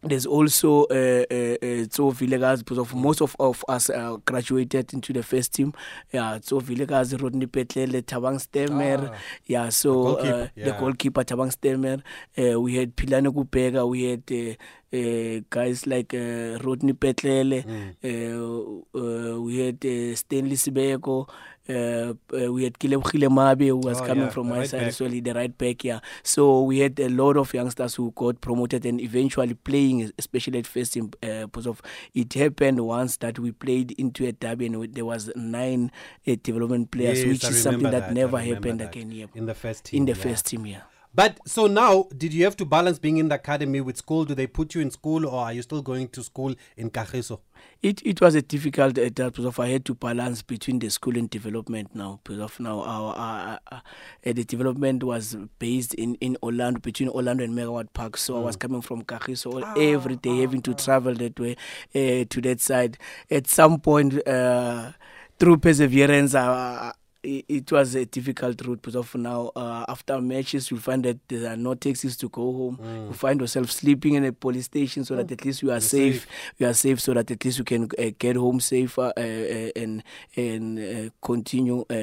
[0.06, 4.92] there's also uh, uh, uh, Tso Vilakazi because of most of, of us uh, graduated
[4.92, 5.72] into the first team.
[6.12, 9.10] Yeah, Tso Vilakazi, Rodney Petlele, Tabang Stemmer.
[9.12, 10.64] Ah, yeah, so goalkeeper, uh, yeah.
[10.64, 12.02] the goalkeeper Tabang Stemmer.
[12.36, 13.88] Uh, we had Pilano Kupega.
[13.88, 14.54] We had uh,
[14.94, 17.64] uh, guys like uh, Rodney Petlele.
[17.64, 17.94] Mm.
[18.04, 21.28] Uh, uh, we had uh, Stanley Sibeko.
[21.66, 24.80] Uh, uh, we had Kilebogile Mabe who was Oh, coming yeah, from my right side
[24.80, 24.88] back.
[24.88, 26.00] as well, the right back, yeah.
[26.22, 30.66] So we had a lot of youngsters who got promoted and eventually playing, especially at
[30.66, 31.80] first in uh, of
[32.14, 35.90] it happened once that we played into a derby and there was nine
[36.28, 38.90] uh, development players, Yes, which I is something that, that, never happened that.
[38.94, 39.26] again yeah.
[39.34, 40.00] In the first team.
[40.02, 40.22] in the yeah.
[40.22, 40.82] first team, yeah.
[41.14, 44.24] But so now, did you have to balance being in the academy with school?
[44.24, 47.38] Do they put you in school or are you still going to school in Kagiso?
[47.82, 50.90] It it was a difficult uh, that because of I had to balance between the
[50.90, 52.20] school and development now.
[52.24, 53.82] Because of now our, our, our,
[54.26, 58.16] uh, the development was based in in Orlando between Orlando and Megawatt Park.
[58.16, 61.56] So I was coming from Kagiso all every day having to travel that way
[61.94, 62.98] uh, to that side.
[63.30, 64.92] At some point uh,
[65.38, 66.92] through perseverance uh,
[67.24, 71.18] it, it was a difficult route because of now uh, after matches you find that
[71.28, 75.04] there are no taxis to go home you find yourself sleeping in a police station
[75.04, 76.26] so that at least you are safe.
[76.58, 79.70] you are safe so that at least you can uh, get home safer uh, uh,
[79.82, 80.02] and
[80.36, 81.94] and uh, continue uh,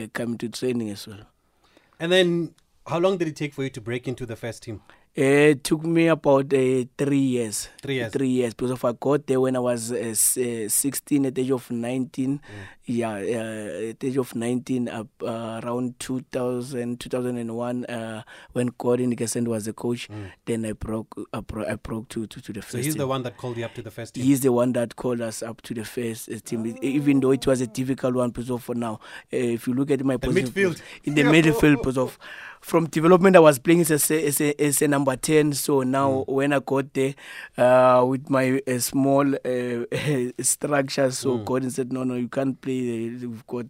[0.00, 1.26] uh, coming to training as well
[2.00, 2.54] And then
[2.86, 4.80] how long did it take for you to break into the first team?
[5.20, 8.12] It took me about uh, three years Three years.
[8.12, 11.42] three years because of I got there when I was uh, uh, 16 at the
[11.42, 12.40] age of 19
[12.84, 19.10] yeah uh, at the age of 19 uh, uh, around 2000 2001 uh, when Gordon
[19.10, 20.08] Nickerson was the coach
[20.46, 22.98] then I broke I, bro- I broke to, to, to the first So he's team.
[22.98, 24.24] the one that called you up to the first team.
[24.24, 27.46] He's the one that called us up to the first team, E- even though it
[27.46, 28.30] was a difficult one.
[28.30, 28.94] Because of for now,
[29.32, 30.80] uh, if you look at my position midfield.
[31.04, 32.18] in the midfield, because of
[32.60, 35.52] from development, I was playing as a, as a, as a number ten.
[35.52, 37.14] So now, when I got there
[37.56, 39.84] uh, with my uh, small uh,
[40.40, 43.08] structure, so Gordon said, "No, no, you can't play.
[43.08, 43.66] uh, We've got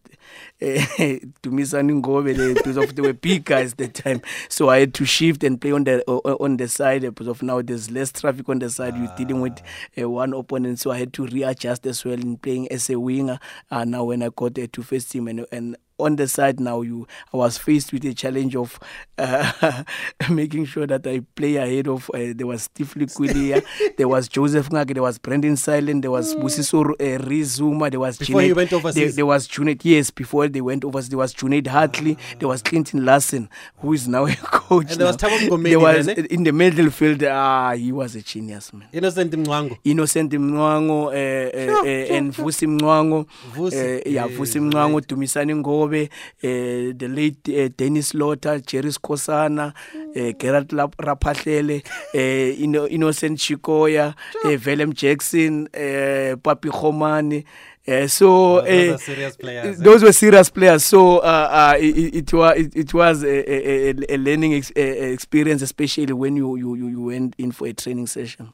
[0.60, 4.22] to miss Ngobe there because of they were big guys that time.
[4.48, 7.28] So I had to shift and play on the uh, on the side uh, because
[7.28, 8.96] of now there's less traffic on the side.
[8.96, 9.60] You're dealing with
[10.00, 13.38] uh, one opponent, so I had to readjust as well in playing as a winger.
[13.70, 16.80] Uh, now when I got uh, to face him and and on the side now
[16.82, 18.78] you I was faced with a challenge of
[19.18, 19.82] uh,
[20.30, 23.64] making sure that I play ahead of uh, there was Steve Lekoelea,
[23.96, 28.18] there was Joseph Ngake, there was Brendan Silent, there was Busiso uh, Rizuma, there was
[28.18, 29.16] Before Junaid- went overseas?
[29.16, 33.04] there was Junaid, yes, before they went overseas, there was Junaid Hartley, there was Clinton
[33.04, 34.90] Larsen, who is now a coach.
[34.92, 35.16] And there was.
[35.16, 36.26] Thabo There was then, eh?
[36.30, 38.88] in the middle field, ah, he was a genius, man.
[38.92, 39.78] Innocent Mwango.
[39.84, 43.74] Innocent Mnwango uh, uh, uh, and Vusi Mnwango Vusi,
[44.06, 45.54] uh, yeah Vusi Mnwango Dumisani
[45.88, 46.10] Ngobe
[46.42, 50.16] eh the late uh, Dennis Lotter, Jerry Skosana, mm.
[50.16, 51.82] eh Gerald Raphahlele,
[52.14, 57.44] eh Innocent Chikoya, eh Velem Jackson, eh Papi Khomane
[57.88, 59.84] uh, so those uh, are serious players, eh?
[59.84, 60.84] those were serious players.
[60.84, 65.12] So uh, uh, it, it was it, it was a, a, a- learning ex- a-
[65.12, 68.52] experience, especially when you, you, you you went in for a training session.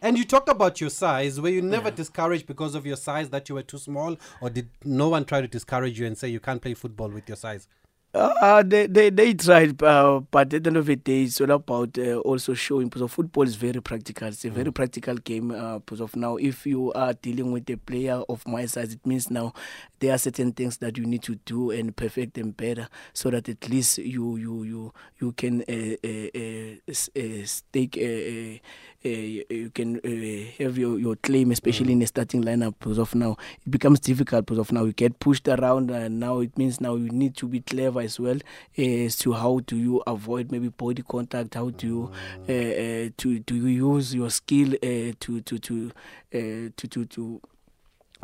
[0.00, 1.38] And you talked about your size.
[1.40, 4.16] Were you never discouraged because of your size that you were too small?
[4.40, 7.28] Or did no one try to discourage you and say you can't play football with
[7.28, 7.68] your size?
[8.14, 11.50] Uh, they, they they tried, uh, but at the end of the day, it's all
[11.50, 12.88] about uh, also showing.
[12.88, 14.28] Because football is very practical.
[14.28, 15.50] It's a very practical game.
[15.50, 19.06] Uh, because of now, if you are dealing with a player of my size, it
[19.06, 19.54] means now
[20.00, 23.48] there are certain things that you need to do and perfect them better, so that
[23.48, 27.96] at least you you you you can uh, uh, uh, uh, stake.
[27.96, 28.58] Uh,
[29.04, 32.74] uh, uh, you can uh, have your, your claim, especially in the starting lineup.
[32.78, 34.46] Because of now, it becomes difficult.
[34.46, 37.46] Because of now, you get pushed around, and now it means now you need to
[37.48, 38.38] be clever as well
[38.76, 41.54] as to how do you avoid maybe body contact.
[41.54, 42.10] How do you
[42.44, 45.90] uh, to do you use your skill to to to
[46.30, 47.40] to to to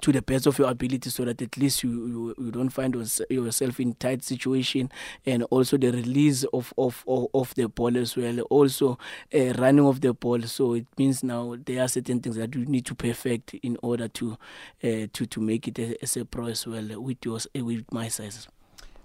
[0.03, 2.95] to the best of your ability so that at least you, you, you don't find
[3.29, 4.91] yourself in tight situation
[5.27, 8.41] and also the release of, of, of, of the ball as well.
[8.43, 8.99] Also
[9.35, 10.41] uh, running of the ball.
[10.43, 14.09] So it means now there are certain things that you need to perfect in order
[14.09, 14.39] to
[14.85, 18.09] uh, to, to make it as a pro as well with yours uh, with my
[18.09, 18.49] size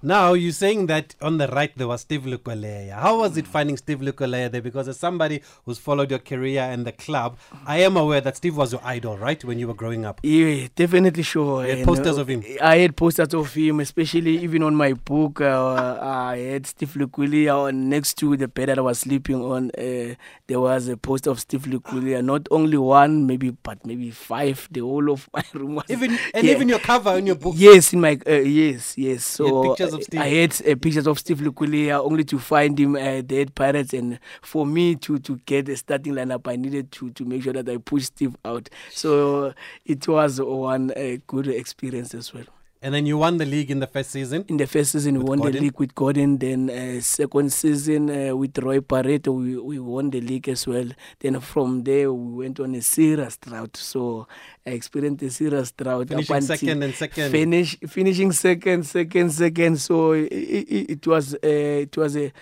[0.05, 2.91] Now you're saying that on the right there was Steve Lekoelea.
[2.99, 4.61] How was it finding Steve Lekoelea there?
[4.61, 8.57] Because as somebody who's followed your career and the club, I am aware that Steve
[8.57, 10.19] was your idol, right, when you were growing up.
[10.21, 11.65] Yeah, definitely sure.
[11.65, 12.43] You had posters uh, of him?
[12.61, 15.39] I had posters of him, especially even on my book.
[15.39, 19.71] Uh, I had Steve Lekoelea on next to the bed that I was sleeping on.
[19.77, 20.15] Uh,
[20.47, 24.67] there was a poster of Steve Lekoelea, not only one, maybe, but maybe five.
[24.69, 26.55] The whole of my room was Even and Yeah.
[26.55, 27.53] even your cover on your book.
[27.55, 29.23] Yes, in my uh, yes, yes.
[29.23, 30.19] So pictures of Steve?
[30.19, 34.19] I had uh, pictures of Steve Lekoelea only to find him uh, dead pirates, and
[34.41, 37.69] for me to to get a starting lineup, I needed to to make sure that
[37.69, 38.69] I push Steve out.
[38.91, 39.53] So
[39.85, 42.45] it was one uh, good experience as well.
[42.83, 44.43] And then you won the league in the first season.
[44.49, 45.53] In the first season, we won Gordon?
[45.55, 46.37] the league with Gordon.
[46.37, 50.89] Then uh, second season uh, with Roy Barreto, we, we won the league as well.
[51.21, 53.77] Then from there, we went on a serious drought.
[53.77, 54.27] So
[54.67, 56.09] I experienced a serious drought.
[56.09, 57.31] Finishing second and second.
[57.31, 59.77] Finish, finishing second, second, second.
[59.79, 62.33] So it, it, it was uh, it was a,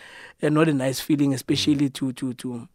[0.41, 1.93] a not a nice feeling, especially Mm.
[1.93, 2.67] to to to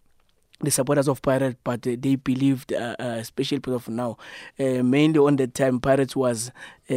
[0.60, 4.16] the supporters of Pirates, but uh, they believed, uh, uh, especially because of now,
[4.58, 6.50] uh, mainly on the time Pirates was
[6.90, 6.94] uh,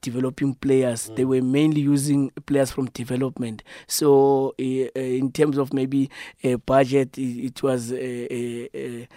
[0.00, 1.10] developing players.
[1.14, 3.62] They were mainly using players from development.
[3.86, 4.62] So uh,
[4.98, 6.10] in terms of maybe
[6.42, 9.08] a budget, it, it was a, a, a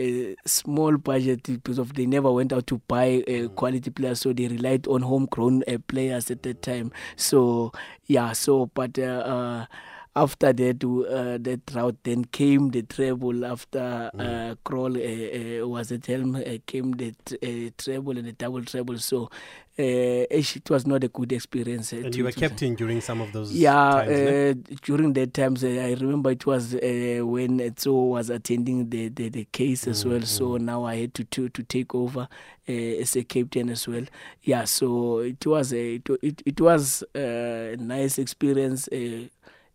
[0.00, 4.32] a small budget because of they never went out to buy uh, quality players, so
[4.32, 6.92] they relied on homegrown uh, players at that time.
[7.16, 7.72] So
[8.06, 9.66] yeah, so but uh, uh,
[10.16, 13.44] after that uh, that drought, then came the treble.
[13.44, 17.36] After uh, Krol uh, uh, was at helm, uh, came the t-
[17.68, 18.98] uh, treble and the double treble.
[18.98, 19.24] So
[19.78, 21.92] uh, it was not a good experience.
[21.92, 24.10] Uh, And you were kept in during some of those yeah, times.
[24.10, 29.08] uh, during that times, uh, I remember it was uh, when Etso was attending the,
[29.10, 30.22] the, the case as well.
[30.22, 32.26] So now I had to to, to take over
[32.68, 34.04] uh, as a captain as well.
[34.42, 38.88] Yeah, so it was a it, it, it was a nice experience.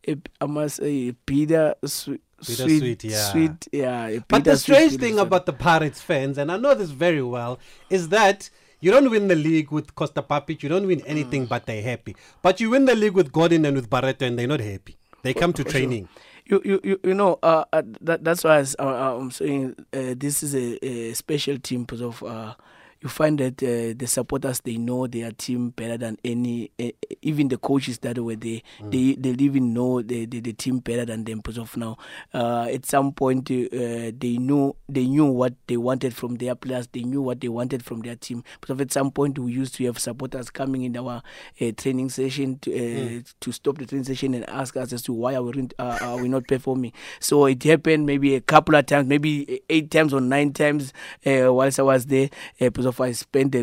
[0.07, 3.31] Uh, a, I must say, bitter, sweet, Bittersweet, yeah.
[3.31, 4.19] sweet, yeah.
[4.27, 8.09] But the strange thing about the Pirates fans, and I know this very well, is
[8.09, 8.49] that
[8.81, 11.07] you don't win the league with Kosta Papic, you don't win Mm.
[11.07, 12.15] anything, but they're happy.
[12.41, 14.97] But you win the league with Gordon and with Barreto, and they're not happy.
[15.21, 16.09] They come to training.
[16.45, 19.75] you you you, you know uh, uh that that's why I s- uh, I'm saying
[19.93, 22.55] uh, this is a, a special team because of uh
[23.03, 26.89] you find that uh, the supporters they know their team better than any uh,
[27.21, 28.61] even the coaches that were there.
[28.81, 31.97] They they even know the, the the team better than them because of now.
[32.33, 36.87] Uh at some point uh, they knew they knew what they wanted from their players.
[36.87, 38.43] They knew what they wanted from their team.
[38.61, 41.21] Because at some point we used to have supporters coming in our
[41.59, 45.13] uh, training session to uh, to stop the training session and ask us as to
[45.13, 46.93] why are we uh, are we not performing.
[47.19, 50.93] So it happened maybe a couple of times maybe eight times or nine times
[51.25, 52.29] uh, whilst I was there
[52.61, 53.61] uh, because of I spent uh,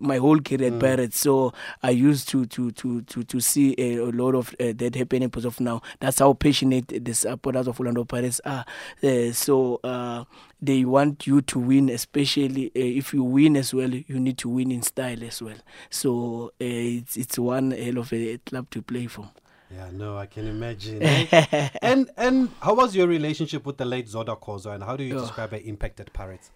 [0.00, 1.52] my whole career at Pirates so
[1.82, 5.28] I used to to to to to see a, a lot of uh, that happening
[5.28, 8.64] because of now that's how passionate the supporters of Orlando Pirates are
[9.02, 10.24] uh, so uh,
[10.60, 14.48] they want you to win especially uh, if you win as well you need to
[14.48, 15.56] win in style as well
[15.90, 19.28] so uh, it's it's one hell of a club to play for
[19.74, 21.02] Yeah, no, I can imagine.
[21.02, 21.68] eh?
[21.82, 25.16] and and how was your relationship with the late Zoda Kozo, and how do you
[25.16, 25.20] Oh.
[25.20, 26.50] describe her impact at Pirates?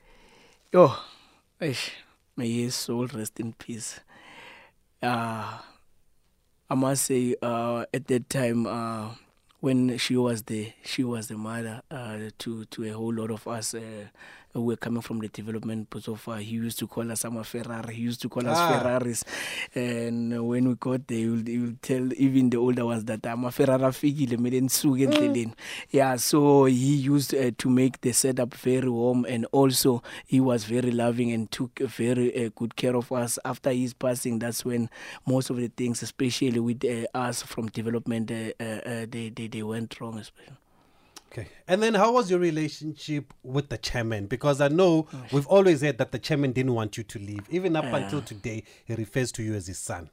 [0.73, 0.95] Oh,
[1.61, 1.91] eish,
[2.37, 4.01] may his soul rest in peace.
[5.03, 5.59] Uh,
[6.71, 9.11] I must say, uh, at that time, uh,
[9.61, 13.47] when she was the she was the mother uh, to to a whole lot of
[13.49, 13.75] us.
[14.59, 17.95] Were coming from the development because of uh, he used to call us some Ferrari.
[17.95, 18.81] He used to call us Ah.
[18.81, 19.25] Ferraris,
[19.75, 23.25] and when we got there, he will, he will tell even the older ones that
[23.27, 23.93] I'm a Ferrari
[24.37, 25.55] mele nisuke endleleni."
[25.91, 30.65] Yeah, so he used uh, to make the setup very warm, and also he was
[30.65, 33.39] very loving and took very uh, good care of us.
[33.45, 34.91] After his passing, that's when
[35.27, 39.63] most of the things, especially with uh, us from development, uh, uh, they, they they
[39.63, 40.19] went wrong.
[40.19, 40.55] Especially.
[41.31, 41.47] Okay.
[41.67, 44.27] And then how was your relationship with the chairman?
[44.27, 47.47] Because I know we've always heard that the chairman didn't want you to leave.
[47.51, 50.09] Even up until today, he refers to you as his son.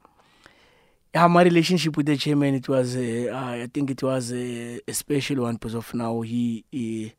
[1.14, 4.94] Yeah, my relationship with the chairman, it was, uh, I think it was a, a
[4.94, 7.14] special one because of now he, he,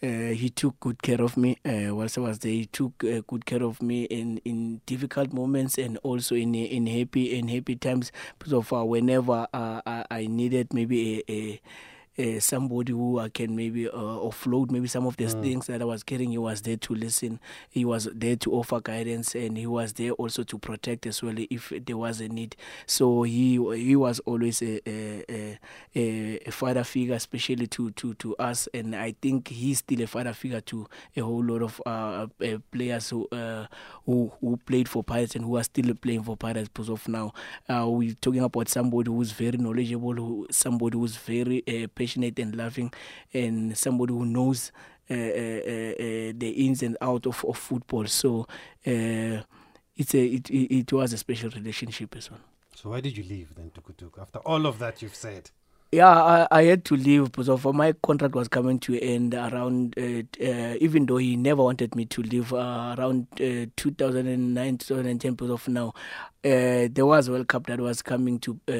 [0.00, 2.52] uh, he took good care of me uh, whilst I was there.
[2.52, 6.86] He took uh, good care of me in, in difficult moments and also in in
[6.86, 11.60] happy in happy times because of uh, whenever uh, I, I needed maybe a, a
[12.18, 15.42] uh, somebody who I can maybe uh, offload maybe some of the Mm.
[15.42, 16.30] things that I was carrying.
[16.32, 17.40] He was there to listen.
[17.70, 21.34] He was there to offer guidance, and he was there also to protect as well
[21.38, 22.56] if there was a need.
[22.86, 25.58] So he he was always a a,
[25.96, 30.06] a, a father figure, especially to, to, to us, and I think he's still a
[30.06, 30.86] father figure to
[31.16, 33.66] a whole lot of uh, uh, players who, uh,
[34.06, 36.68] who who played for Pirates and who are still playing for Pirates.
[36.68, 37.32] Because of now,
[37.68, 41.86] uh, we're talking about somebody who's very knowledgeable, who somebody who's very uh,
[42.38, 42.92] and loving,
[43.32, 44.72] and somebody who knows
[45.10, 48.06] uh, uh, uh, uh, the ins and out of, of football.
[48.06, 48.46] So
[48.86, 49.42] uh,
[49.96, 52.40] it's a it, it, it was a special relationship as well.
[52.74, 54.18] So why did you leave then, Tukutuk?
[54.20, 55.50] After all of that you've said.
[55.94, 59.94] Yeah, I, I had to leave because of my contract was coming to end around.
[59.98, 65.34] Uh, uh, even though he never wanted me to leave uh, around uh, 2009, 2010.
[65.34, 65.88] Because of now,
[66.44, 68.72] uh, there was World Cup that was coming to uh,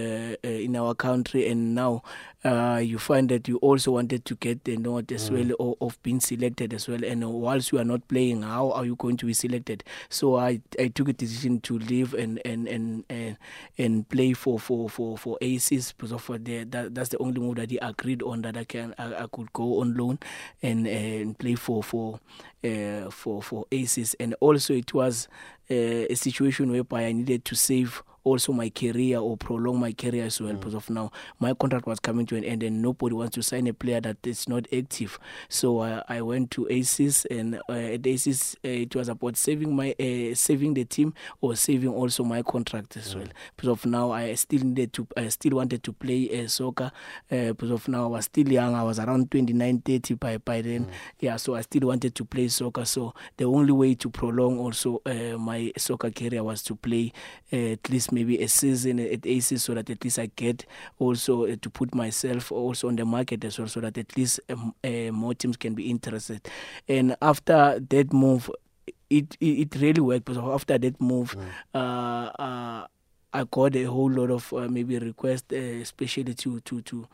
[0.42, 2.02] uh, in our country, and now
[2.44, 5.48] uh, you find that you also wanted to get the note as Mm.
[5.48, 7.04] well of, of being selected as well.
[7.04, 9.84] And whilst you are not playing, how are you going to be selected?
[10.08, 13.36] So I, I took a decision to leave and and and and,
[13.78, 17.56] and play for for for for Aces because of the that, that's the only move
[17.56, 20.20] that he agreed on that I can I, I could go on loan
[20.62, 22.20] and and play for for
[22.64, 24.14] uh, for for Aces.
[24.20, 25.26] And also it was
[25.68, 30.24] uh, a situation whereby I needed to save also my career or prolong my career
[30.24, 31.10] as well because of now
[31.40, 34.16] my contract was coming to an end and nobody wants to sign a player that
[34.24, 35.18] is not active.
[35.48, 39.74] So uh, I went to ACES and uh, at ACES uh, it was about saving
[39.74, 43.26] my uh, saving the team or saving also my contract as well.
[43.56, 46.92] Because of now I still needed to I still wanted to play uh, soccer
[47.30, 50.62] uh, because of now I was still young I was around 29 30 by by
[50.62, 50.88] then.
[51.18, 52.84] Yeah so I still wanted to play soccer.
[52.84, 57.12] So the only way to prolong also uh, my soccer career was to play
[57.52, 60.64] uh, at least maybe a season at ACES so that at least I get
[60.98, 64.40] also uh, to put myself also on the market as well so that at least
[64.48, 66.46] um, uh, more teams can be interested.
[66.88, 68.50] And after that move
[69.10, 71.36] it it, it really worked because after that move
[71.74, 72.86] uh, uh,
[73.34, 77.06] I got a whole lot of uh, maybe requests uh, especially to to to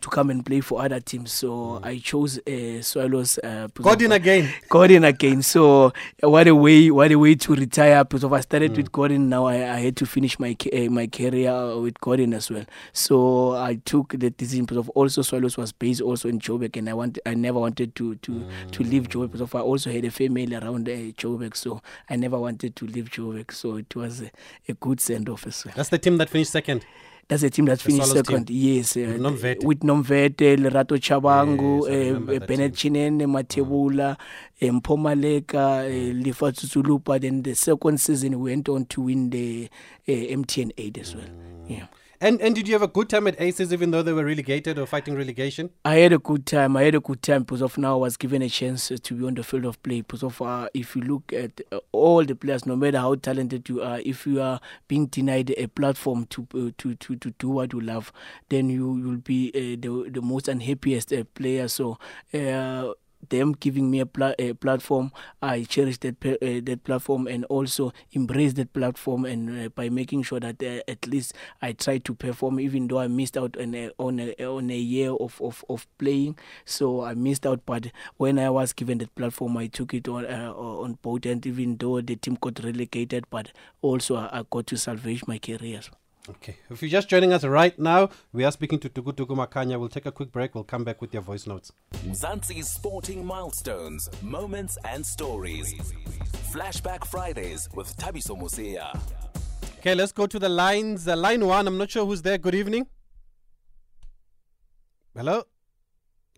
[0.00, 1.32] to come and play for other teams.
[1.32, 3.38] So I chose uh, Swallows.
[3.42, 4.52] Uh, of- again.
[4.68, 5.42] Gordon again.
[5.42, 5.92] So
[6.22, 8.04] uh, what a way, what a way to retire.
[8.04, 11.78] Because I started with Gordon, now I, I had to finish my uh, my career
[11.80, 12.64] with Gordon as well.
[12.92, 16.88] So I took the decision because of also Swallows was based also in Joburg, and
[16.88, 20.10] I want I never wanted to to to leave Joburg because I also had a
[20.10, 23.52] family around uh, Joburg, so I never wanted to leave Joburg.
[23.52, 24.30] So it was a,
[24.68, 25.74] a good send off as well.
[25.76, 26.84] That's the team that finished second.
[27.28, 28.44] That's a team that The finished Swallows second.
[28.46, 28.56] team.
[28.56, 29.64] Yes, uh, With Nomvete.
[29.64, 34.16] with Nomvete, Lerato Chabangu, Yes, I remember uh, that Bennett Chinene, Matebula,
[34.62, 37.20] um, Pomaleka, uh, Lifatsu Zulupa.
[37.20, 39.68] Then the second season we went on to win the
[40.06, 41.24] uh, MTN 8 as well.
[41.66, 41.86] Yeah.
[42.20, 44.78] And and did you have a good time at Aces even though they were relegated
[44.78, 45.70] or fighting relegation?
[45.84, 46.76] I had a good time.
[46.76, 49.26] I had a good time because of now I was given a chance to be
[49.26, 50.00] on the field of play.
[50.00, 53.68] Because of uh, if you look at uh, all the players, no matter how talented
[53.68, 57.50] you are, if you are being denied a platform to uh, to, to to do
[57.50, 58.12] what you love,
[58.48, 61.68] then you will be uh, the the most unhappiest uh, player.
[61.68, 61.98] So.
[63.28, 65.12] Them giving me a, pla- a platform,
[65.42, 69.24] I cherish that pa- uh, that platform and also embrace that platform.
[69.24, 72.98] And uh, by making sure that uh, at least I try to perform, even though
[72.98, 76.38] I missed out on a, on a, on a year of, of, of playing.
[76.64, 80.26] So I missed out, but when I was given that platform, I took it on
[80.26, 80.98] uh, on.
[81.24, 85.38] And even though the team got relegated, but also I, I got to salvage my
[85.38, 85.80] career.
[86.28, 86.56] Okay.
[86.70, 89.78] If you're just joining us right now, we are speaking to Tukutuku Makhanya.
[89.78, 90.54] We'll take a quick break.
[90.54, 91.70] We'll come back with your voice notes.
[92.04, 95.72] Mzansi's sporting milestones, moments, and stories.
[96.52, 98.98] Flashback Fridays with Thabiso Mosia.
[99.78, 101.06] Okay, let's go to the lines.
[101.06, 102.38] Uh, line one, I'm not sure who's there.
[102.38, 102.86] Good evening.
[105.14, 105.44] Hello?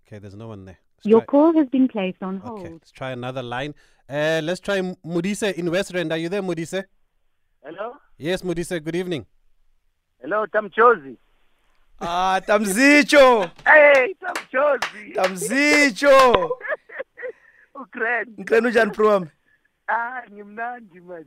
[0.06, 0.78] Okay, there's no one there.
[0.98, 2.60] Let's Your try- call has been placed on hold.
[2.60, 3.74] Okay, let's try another line.
[4.08, 6.12] Uh, let's try M- Mudise in West Rand.
[6.12, 6.84] Are you there, Mudise?
[7.64, 7.94] Hello?
[8.18, 8.82] Yes, Mudise.
[8.84, 9.24] Good evening.
[10.20, 11.16] Hello, Tamchozi.
[12.00, 13.50] Ah, Tamzicho.
[13.64, 15.12] Hey, Tamchozi.
[15.14, 16.50] Tamzicho.
[17.74, 18.34] Ukraine.
[18.38, 19.26] Ukraine unjani bro wami?
[19.88, 21.24] Ah, ngimnandi man.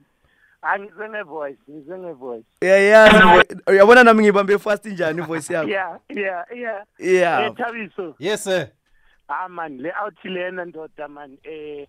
[0.62, 3.44] Angizwe ngevoice, ngizwe Yeah, yeah.
[3.68, 5.70] uyabona nami ngibambe fast njani ivoice yakho.
[5.70, 6.84] Yeah, yeah, yeah.
[7.00, 7.54] Yeah.
[7.60, 8.68] Eh, Yes, sir.
[9.28, 11.38] Ah man, le out lena ndoda man.
[11.44, 11.86] Eh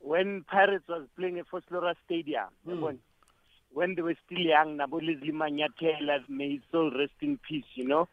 [0.00, 2.98] when Pirates was playing at Foslora Stadium, yabona.
[3.72, 7.86] When they were still young, Nabo Leslie Manyathela, may his soul rest in peace, you
[7.86, 8.08] know.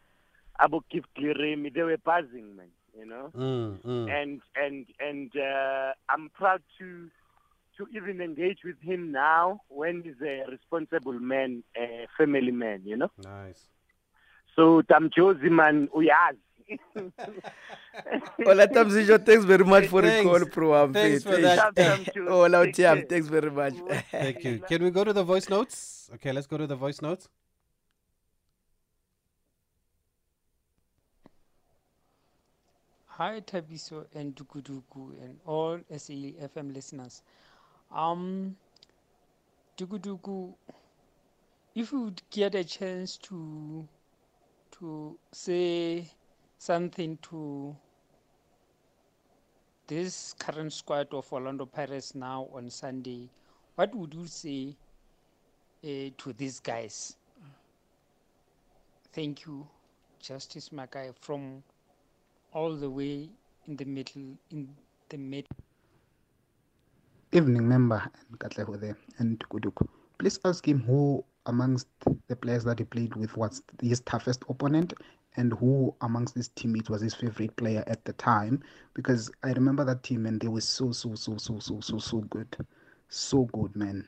[0.60, 3.32] Abo Gift Leremi, they were buzzing, man, you know.
[3.36, 4.22] Mm, mm.
[4.22, 7.10] and and and uh, I'm proud to
[7.78, 12.98] to even engage with him now when he's a responsible man, a family man, you
[12.98, 13.12] know.
[13.24, 13.64] Nice.
[14.56, 16.49] So Tamjozi man uyazi
[18.46, 20.74] Ola Tamsijo, thanks very much for the call, bro.
[20.74, 21.74] I'm Thanks for that.
[22.28, 23.74] Ola Tiam, thanks very much.
[24.12, 24.60] Thank you.
[24.68, 26.10] Can we go to the voice notes?
[26.16, 27.28] Okay, let's go to the voice notes.
[33.06, 37.22] Hi, Thabiso and Dukuduku and all SAFM listeners.
[37.92, 38.56] Um,
[39.78, 40.54] Dukuduku,
[41.76, 43.88] if you would get a chance to
[44.72, 46.10] to say
[46.60, 47.76] something to
[49.88, 53.30] this current squad of Orlando Pirates now on Sunday,
[53.76, 54.76] what would you say
[55.84, 57.16] uh, to these guys?
[59.14, 59.66] Thank you,
[60.20, 61.64] Justice Makai from
[62.54, 63.30] all the way
[63.68, 64.70] in the middle in
[65.08, 65.48] the mid
[67.32, 69.88] Evening member and Katleho there and Tukuduku.
[70.18, 71.88] Please ask him who amongst
[72.28, 74.94] the players that he played with was his toughest opponent
[75.38, 78.64] and who amongst his teammates was his favorite player at the time
[78.94, 82.20] because I remember that team and they were so so so so so so so
[82.22, 82.58] good.
[83.10, 84.08] So good man.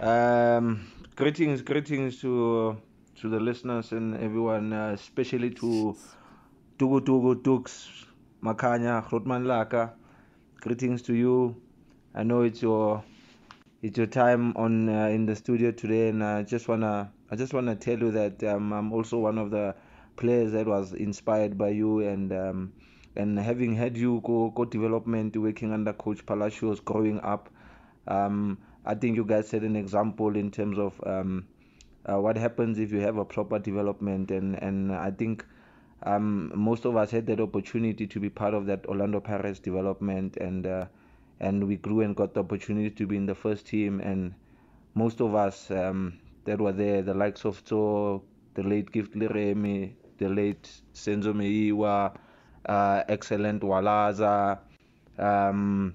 [0.00, 0.86] Um,
[1.16, 2.76] greetings, greetings to
[3.20, 5.96] to the listeners and everyone, uh, especially to
[6.78, 8.06] Tugu Tugu Tux,
[8.42, 9.92] Makhanya, Rotman Laka.
[10.60, 11.56] Greetings to you.
[12.14, 13.04] I know it's your
[13.82, 17.52] it's your time on uh, in the studio today, and I just wanna I just
[17.52, 19.74] wanna tell you that um, I'm also one of the
[20.16, 22.32] players that was inspired by you and.
[22.32, 22.72] Um,
[23.16, 27.50] and having had you go go development working under coach palacios growing up
[28.08, 31.46] um, i think you guys set an example in terms of um,
[32.06, 35.44] uh, what happens if you have a proper development and and i think
[36.04, 40.36] um, most of us had that opportunity to be part of that orlando pirates development
[40.38, 40.86] and uh,
[41.42, 44.34] and we grew and got the opportunity to be in the first team and
[44.94, 48.22] most of us um, that were there the likes of so
[48.54, 52.14] the late gift leremi the late senzo meyiwa
[52.68, 54.58] uh, excellent walaza
[55.18, 55.92] um,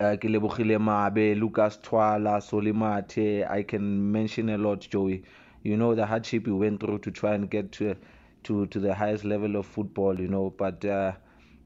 [0.00, 5.22] uh, ke mabe lucas thwala solimate i can mention a lot joey.
[5.62, 7.96] You know the hardship you went through to try and get to
[8.44, 11.12] to to the highest level of football you know but uh,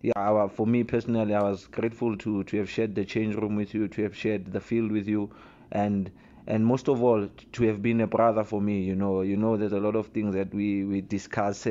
[0.03, 3.57] yeah our, for me personally i was grateful to to have shared the change room
[3.57, 5.31] with you to have shared the field with you
[5.73, 6.11] and
[6.47, 9.21] and most of all to have been a brother for me you know.
[9.21, 11.67] You know there's a lot of things that we we discuss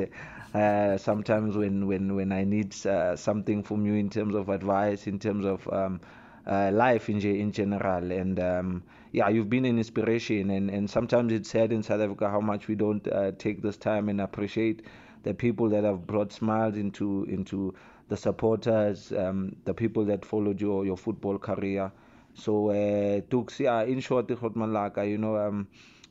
[0.54, 5.06] uh, sometimes when when when i need uh, something from you in terms of advice
[5.06, 6.00] in terms of um,
[6.46, 8.10] uh, life in, in general.
[8.12, 12.30] And um, yeah you've been an inspiration and, and sometimes it's sad in south africa
[12.30, 14.82] how much we don't uh, take this time and appreciate
[15.24, 17.74] the people that have brought smiles into into
[18.10, 21.90] the supporters um, the people that followed your your football career
[22.34, 23.20] so uh,
[23.58, 25.66] yeah in short you know um,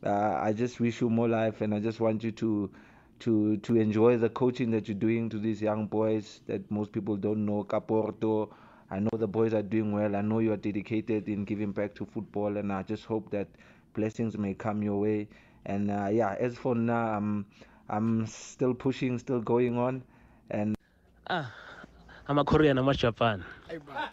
[0.05, 2.69] uh, i just wish you more life and i just want you to
[3.19, 7.15] to to enjoy the coaching that you're doing to these young boys that most people
[7.15, 8.49] don't know caporto
[8.91, 10.15] I know the boys are doing well.
[10.15, 13.47] I know you are dedicated in giving back to football, and I just hope that
[13.93, 15.27] blessings may come your way.
[15.67, 17.45] And uh, yeah, as for now, I'm
[17.87, 20.03] I'm still pushing, still going on,
[20.49, 20.75] and
[21.29, 21.53] Ah,
[22.37, 23.43] Korean, I'm a Japan.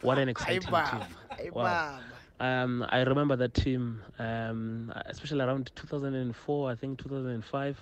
[0.00, 1.04] What an exciting team.
[1.52, 2.00] Wow.
[2.40, 7.78] Um, I remember that team, um, especially around 2004, I think 2005.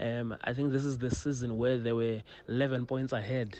[0.00, 3.58] Um, I think this is the season where they were 11 points ahead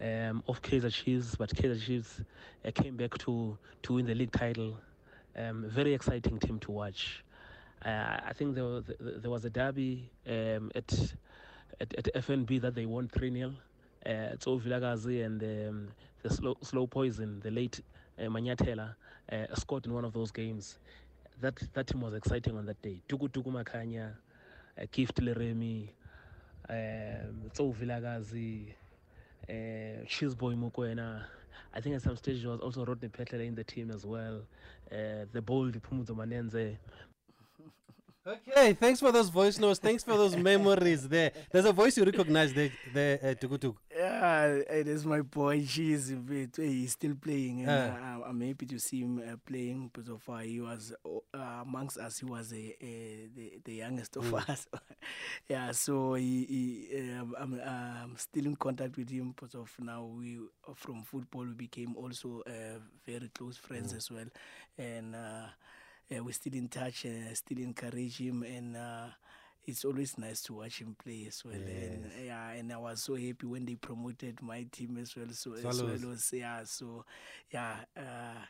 [0.00, 2.20] um, of Kaizer Chiefs, but Kaizer Chiefs
[2.64, 4.78] uh, came back to, to win the league title.
[5.36, 7.24] Um, very exciting team to watch.
[7.84, 11.14] Uh, I think there was, there was a derby um, at,
[11.80, 13.52] at at FNB that they won 3 0.
[14.04, 15.88] Uh, Tso Vilakazi and um,
[16.22, 17.80] the slow, slow Poison, the late
[18.18, 18.94] uh, Manyathela,
[19.30, 20.78] uh, scored in one of those games.
[21.40, 23.00] That that team was exciting on that day.
[23.08, 24.12] Tuku Tuku Makhanya,
[24.80, 25.88] uh, Gift Leremi,
[26.68, 28.68] um, Tso Vilakazi,
[29.48, 29.52] uh,
[30.06, 31.22] Cheeseboy Mokoena.
[31.74, 34.42] I think at some stage there was also Rodney Petlele in the team as well.
[34.90, 36.76] Uh, the bold Pumuzo Manenze.
[38.24, 39.80] Okay, thanks for those voice notes.
[39.80, 41.32] Thanks for those memories there.
[41.50, 43.74] There's a voice you recognize there, there uh, Tugutuk.
[43.92, 45.64] Yeah, it is my boy.
[45.66, 47.62] Cheese, but he's still playing.
[47.62, 48.20] And Ah.
[48.22, 51.98] uh, I'm happy to see him uh, playing because of uh, he was uh, amongst
[51.98, 52.20] us.
[52.20, 54.48] He was uh, uh, the, the youngest of Mm.
[54.48, 54.68] us.
[55.48, 56.46] yeah, so he,
[56.94, 60.74] he um, I'm, uh, I'm still in contact with him because of now we uh,
[60.76, 63.96] from football we became also uh, very close friends Mm.
[63.96, 64.28] as well,
[64.78, 65.16] and.
[66.10, 69.06] Uh, we're still in touch and uh, still encourage him and uh,
[69.64, 73.14] it's always nice to watch him play as well and yeah and i was so
[73.14, 77.04] happy when they promoted my team as well so as well as yeah so
[77.52, 78.40] yeah uh,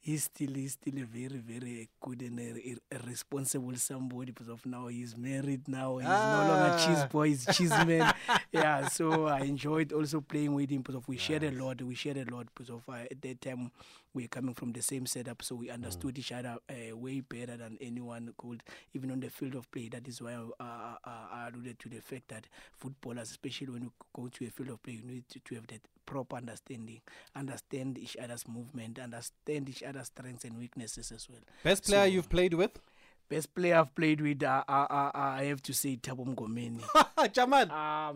[0.00, 4.64] he's still he's still a very very good and a, a responsible somebody because of
[4.66, 6.42] now he's married now he's ah.
[6.42, 8.14] no longer cheese boy he's cheese man
[8.52, 11.24] yeah so i enjoyed also playing with him because of we nice.
[11.24, 13.70] shared a lot we shared a lot because of uh, at that time
[14.14, 16.18] we're coming from the same setup so we understood mm.
[16.18, 18.62] each other uh, way better than anyone could
[18.94, 22.00] even on the field of play that is why uh, uh, i alluded to the
[22.00, 22.46] fact that
[22.76, 25.66] footballers especially when you go to a field of play you need to, to have
[25.66, 27.00] that proper understanding
[27.34, 32.10] understand each other's movement understand each other's strengths and weaknesses as well best player so,
[32.12, 32.78] you've played with
[33.26, 36.84] Best player I've played with, uh, uh, uh, I have to say Thabo Mngomeni.
[37.32, 37.68] Chaman.
[37.72, 38.12] Ah.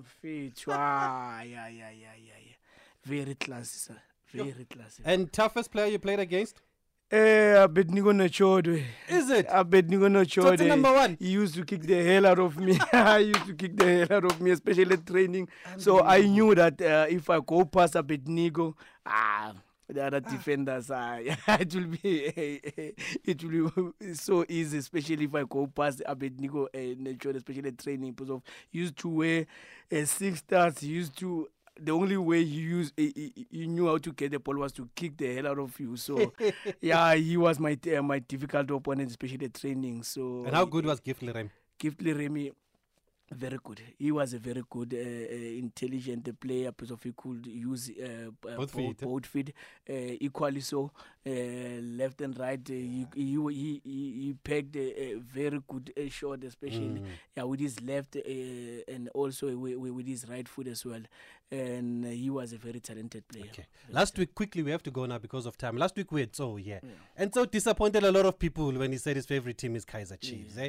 [0.69, 2.57] Ah, yeah, yeah, yeah, yeah, yeah.
[3.05, 3.97] Very classy, sir.
[4.33, 5.03] Very classy.
[5.05, 6.61] And toughest player you played against?
[7.11, 8.85] Eh, Abednego Nochodwe.
[9.09, 9.47] Is it?
[9.49, 10.59] Abednego Nochodwe.
[10.59, 11.17] So number one.
[11.19, 12.79] He used to kick the hell out of me.
[12.93, 15.49] I used to kick the hell out of me, especially training.
[15.79, 18.77] So I knew that uh, if I go past Abednego,
[19.07, 19.55] ah,
[19.89, 22.25] the other defenders are it will be
[23.25, 28.31] it will be so easy especially if I go past Abednego and especially training because
[28.31, 29.47] of used to wear
[29.91, 31.49] uh, six stars used to
[31.79, 34.73] the only way he used he, he, he, knew how to get the ball was
[34.73, 35.97] to kick the hell out of you.
[35.97, 36.33] So
[36.81, 40.03] yeah, he was my uh, my difficult opponent, especially the training.
[40.03, 41.51] So and how good was Gift Remy?
[41.79, 42.53] Gift Remy
[43.31, 43.81] very good.
[43.99, 48.71] He was a very good, uh, uh, intelligent player because he could use uh, both,
[48.73, 49.55] feet, both feet
[49.89, 50.91] uh, equally so,
[51.27, 52.61] uh, left and right.
[52.69, 57.05] Uh, he, he, he, he pegged a, very good shot, especially mm.
[57.37, 61.01] yeah, with his left and also with, with, his right foot as well.
[61.51, 63.47] And he was a very talented player.
[63.53, 63.67] Okay.
[63.91, 65.77] Last week, quickly, we have to go now because of time.
[65.77, 66.81] Last week we had so yeah.
[66.83, 66.91] yeah.
[67.17, 70.21] and so disappointed a lot of people when he said his favorite team is Kaizer
[70.21, 70.55] Chiefs.
[70.57, 70.65] Yeah.
[70.65, 70.69] Eh?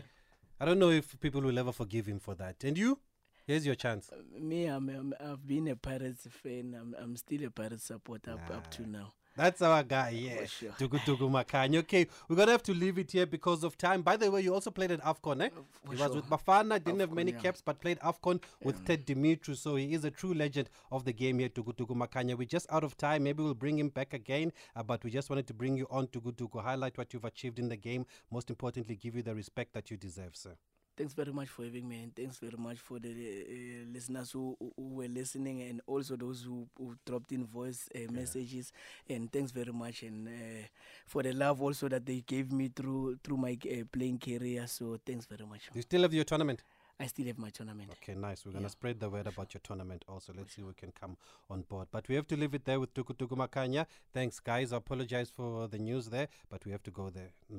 [0.59, 2.63] I don't know if people will ever forgive him for that.
[2.63, 2.99] And you?
[3.47, 4.09] Here's your chance.
[4.11, 6.75] Uh, me, I'm, i have been a Pirates fan.
[6.79, 8.35] I'm, I'm still a Pirates supporter nah.
[8.35, 9.13] up, up to now.
[9.35, 10.45] That's our guy, yeah.
[10.45, 10.71] Sure.
[10.71, 11.77] Tugu Tugu Makhanya.
[11.79, 14.01] Okay, we're going to have to leave it here because of time.
[14.01, 15.49] By the way, you also played at AFCON, eh?
[15.85, 16.07] For he sure.
[16.07, 17.39] was with Bafana, didn't AFCON, have many yeah.
[17.39, 18.65] caps, but played AFCON yeah.
[18.67, 19.55] with Ted Dumitru.
[19.55, 22.37] So he is a true legend of the game here, Tugu Tugu Makhanya.
[22.37, 23.23] We're just out of time.
[23.23, 26.07] Maybe we'll bring him back again, uh, but we just wanted to bring you on
[26.07, 28.05] Tugu Tugu, highlight what you've achieved in the game.
[28.31, 30.55] Most importantly, give you the respect that you deserve, sir.
[30.99, 34.57] Thanks very much for having me, and thanks very much for the uh, listeners who,
[34.59, 38.07] who, were listening, and also those who, who dropped in voice uh, yeah.
[38.11, 38.73] messages.
[39.09, 40.67] And thanks very much, and uh,
[41.07, 44.67] for the love also that they gave me through through my uh, playing career.
[44.67, 45.69] So thanks very much.
[45.73, 46.63] You still have your tournament?
[47.01, 47.91] I still have my tournament.
[48.03, 48.45] Okay, nice.
[48.45, 48.71] We're going to yeah.
[48.71, 50.33] spread the word about your tournament also.
[50.35, 51.15] Let's see if we can come
[51.49, 51.87] on board.
[51.93, 53.85] But we have to leave it there with Tuku Tuku Makhanya.
[54.13, 54.73] Thanks, guys.
[54.73, 57.57] I apologize for the news there, but we have to go there now.